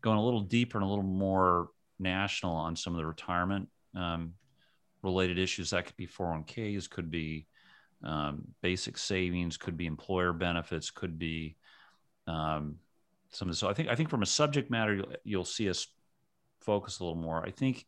[0.00, 1.68] going a little deeper and a little more
[1.98, 4.34] national on some of the retirement um,
[5.02, 5.70] related issues.
[5.70, 7.46] That could be 401ks, could be
[8.02, 11.56] um, basic savings, could be employer benefits, could be
[12.26, 12.76] um,
[13.34, 13.60] some of this.
[13.60, 15.86] So I think I think from a subject matter, you'll, you'll see us
[16.60, 17.44] focus a little more.
[17.44, 17.84] I think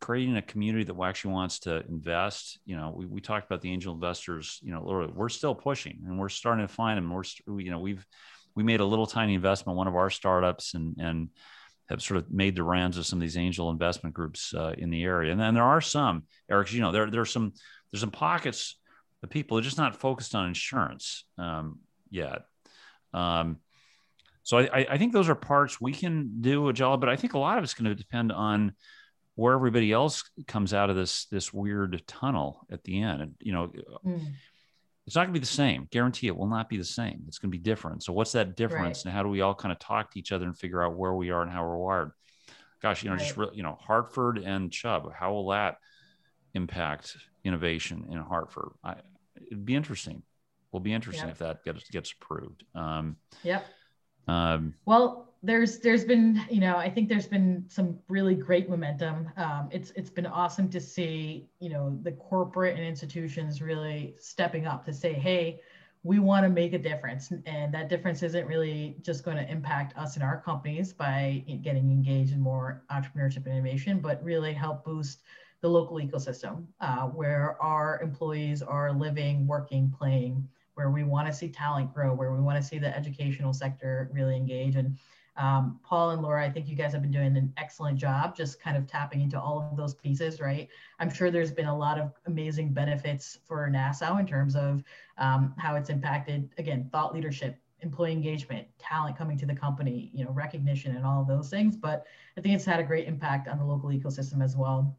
[0.00, 2.58] creating a community that actually wants to invest.
[2.64, 4.58] You know, we, we talked about the angel investors.
[4.62, 7.10] You know, we're still pushing and we're starting to find them.
[7.10, 7.22] We're
[7.58, 8.04] you know we've
[8.54, 11.28] we made a little tiny investment one of our startups and and
[11.88, 14.90] have sort of made the rounds of some of these angel investment groups uh, in
[14.90, 15.32] the area.
[15.32, 17.52] And then there are some, Eric, you know, there there are some
[17.90, 18.76] there's some pockets
[19.22, 21.78] of people are just not focused on insurance um,
[22.10, 22.42] yet.
[23.14, 23.58] Um,
[24.42, 27.34] so I, I think those are parts we can do a job, but I think
[27.34, 28.74] a lot of it's going to depend on
[29.34, 33.22] where everybody else comes out of this this weird tunnel at the end.
[33.22, 33.72] And you know,
[34.04, 34.26] mm.
[35.06, 35.86] it's not going to be the same.
[35.90, 37.22] Guarantee it will not be the same.
[37.28, 38.02] It's going to be different.
[38.02, 39.04] So what's that difference, right.
[39.06, 41.14] and how do we all kind of talk to each other and figure out where
[41.14, 42.10] we are and how we're wired?
[42.80, 43.34] Gosh, you know, right.
[43.36, 45.12] just you know, Hartford and Chubb.
[45.14, 45.76] How will that
[46.54, 48.70] impact innovation in Hartford?
[48.82, 48.96] I,
[49.46, 50.22] it'd be interesting.
[50.72, 52.64] Will be interesting if that gets gets approved.
[52.74, 53.66] Um, yep.
[54.28, 59.30] Um, well, there's there's been you know I think there's been some really great momentum.
[59.36, 64.66] Um, it's it's been awesome to see you know the corporate and institutions really stepping
[64.66, 65.60] up to say, hey,
[66.04, 69.96] we want to make a difference, and that difference isn't really just going to impact
[69.96, 74.84] us and our companies by getting engaged in more entrepreneurship and innovation, but really help
[74.84, 75.20] boost
[75.60, 80.46] the local ecosystem uh, where our employees are living, working, playing
[80.82, 84.10] where we want to see talent grow, where we want to see the educational sector
[84.12, 84.74] really engage.
[84.74, 84.98] And
[85.36, 88.60] um, Paul and Laura, I think you guys have been doing an excellent job just
[88.60, 90.68] kind of tapping into all of those pieces, right?
[90.98, 94.82] I'm sure there's been a lot of amazing benefits for Nassau in terms of
[95.18, 100.24] um, how it's impacted, again, thought leadership, employee engagement, talent coming to the company, you
[100.24, 101.76] know, recognition and all of those things.
[101.76, 102.04] But
[102.36, 104.96] I think it's had a great impact on the local ecosystem as well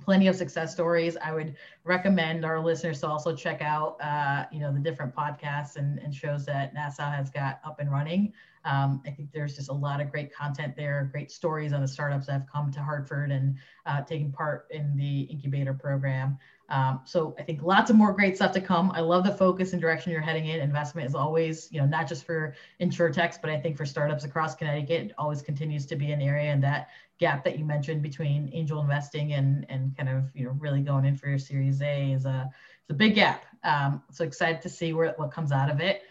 [0.00, 1.16] plenty of success stories.
[1.22, 5.76] I would recommend our listeners to also check out, uh, you know, the different podcasts
[5.76, 8.32] and, and, shows that Nassau has got up and running.
[8.64, 11.88] Um, I think there's just a lot of great content there, great stories on the
[11.88, 14.02] startups that have come to Hartford and uh,
[14.34, 16.38] part in the incubator program.
[16.72, 18.90] Um, so I think lots of more great stuff to come.
[18.92, 20.58] I love the focus and direction you're heading in.
[20.58, 24.54] Investment is always, you know, not just for insurtechs, but I think for startups across
[24.54, 28.50] Connecticut, it always continues to be an area and that gap that you mentioned between
[28.54, 32.12] angel investing and and kind of you know really going in for your Series A
[32.12, 32.50] is a
[32.80, 33.44] it's a big gap.
[33.64, 36.04] Um, so excited to see where what comes out of it.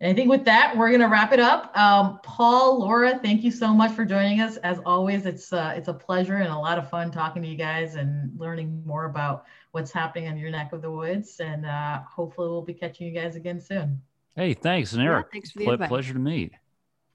[0.00, 1.76] And I think with that, we're going to wrap it up.
[1.76, 4.56] Um, Paul, Laura, thank you so much for joining us.
[4.58, 7.56] As always, it's uh, it's a pleasure and a lot of fun talking to you
[7.56, 11.40] guys and learning more about what's happening in your neck of the woods.
[11.40, 14.00] And uh, hopefully, we'll be catching you guys again soon.
[14.36, 15.26] Hey, thanks, and Eric.
[15.26, 16.52] Yeah, thanks for the Ple- pleasure to meet.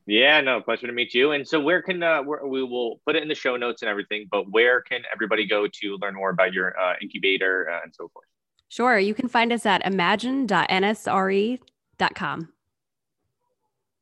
[0.06, 1.32] Yeah, no, pleasure to meet you.
[1.32, 3.88] And so, where can uh, where, we will put it in the show notes and
[3.88, 4.28] everything?
[4.30, 8.10] But where can everybody go to learn more about your uh, incubator uh, and so
[8.10, 8.26] forth?
[8.68, 12.50] Sure, you can find us at imagine.nsre.com.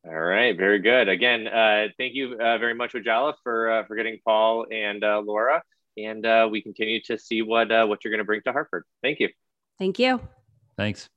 [0.04, 1.08] All right, very good.
[1.08, 5.22] Again, uh, thank you uh, very much, Ojala, for uh, for getting Paul and uh,
[5.24, 5.62] Laura,
[5.96, 8.84] and uh, we continue to see what uh, what you're going to bring to Hartford.
[9.00, 9.28] Thank you.
[9.78, 10.20] Thank you.
[10.76, 11.08] Thanks.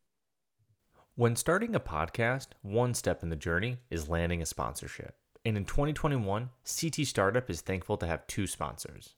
[1.15, 5.15] When starting a podcast, one step in the journey is landing a sponsorship.
[5.45, 9.15] And in 2021, CT Startup is thankful to have two sponsors.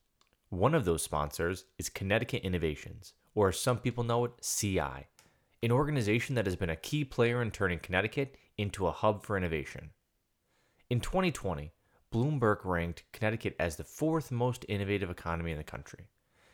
[0.49, 5.07] One of those sponsors is Connecticut Innovations, or as some people know it, CI,
[5.61, 9.37] an organization that has been a key player in turning Connecticut into a hub for
[9.37, 9.91] innovation.
[10.89, 11.73] In 2020,
[12.13, 16.07] Bloomberg ranked Connecticut as the fourth most innovative economy in the country.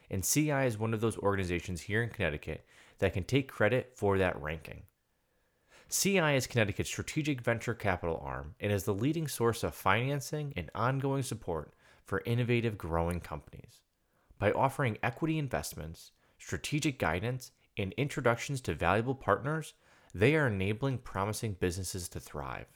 [0.09, 2.65] And CI is one of those organizations here in Connecticut
[2.99, 4.83] that can take credit for that ranking.
[5.89, 10.71] CI is Connecticut's strategic venture capital arm and is the leading source of financing and
[10.73, 11.73] ongoing support
[12.03, 13.81] for innovative growing companies.
[14.39, 19.73] By offering equity investments, strategic guidance, and introductions to valuable partners,
[20.13, 22.67] they are enabling promising businesses to thrive.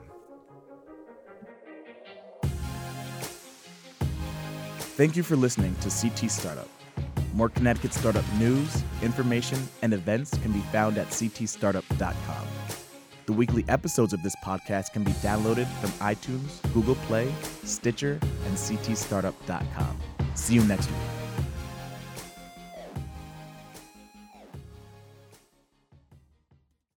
[4.99, 6.67] Thank you for listening to CT Startup.
[7.33, 12.47] More Connecticut startup news, information, and events can be found at ctstartup.com.
[13.29, 17.31] The weekly episodes of this podcast can be downloaded from iTunes, Google Play,
[17.63, 19.99] Stitcher, and ctstartup.com.
[20.33, 21.18] See you next week.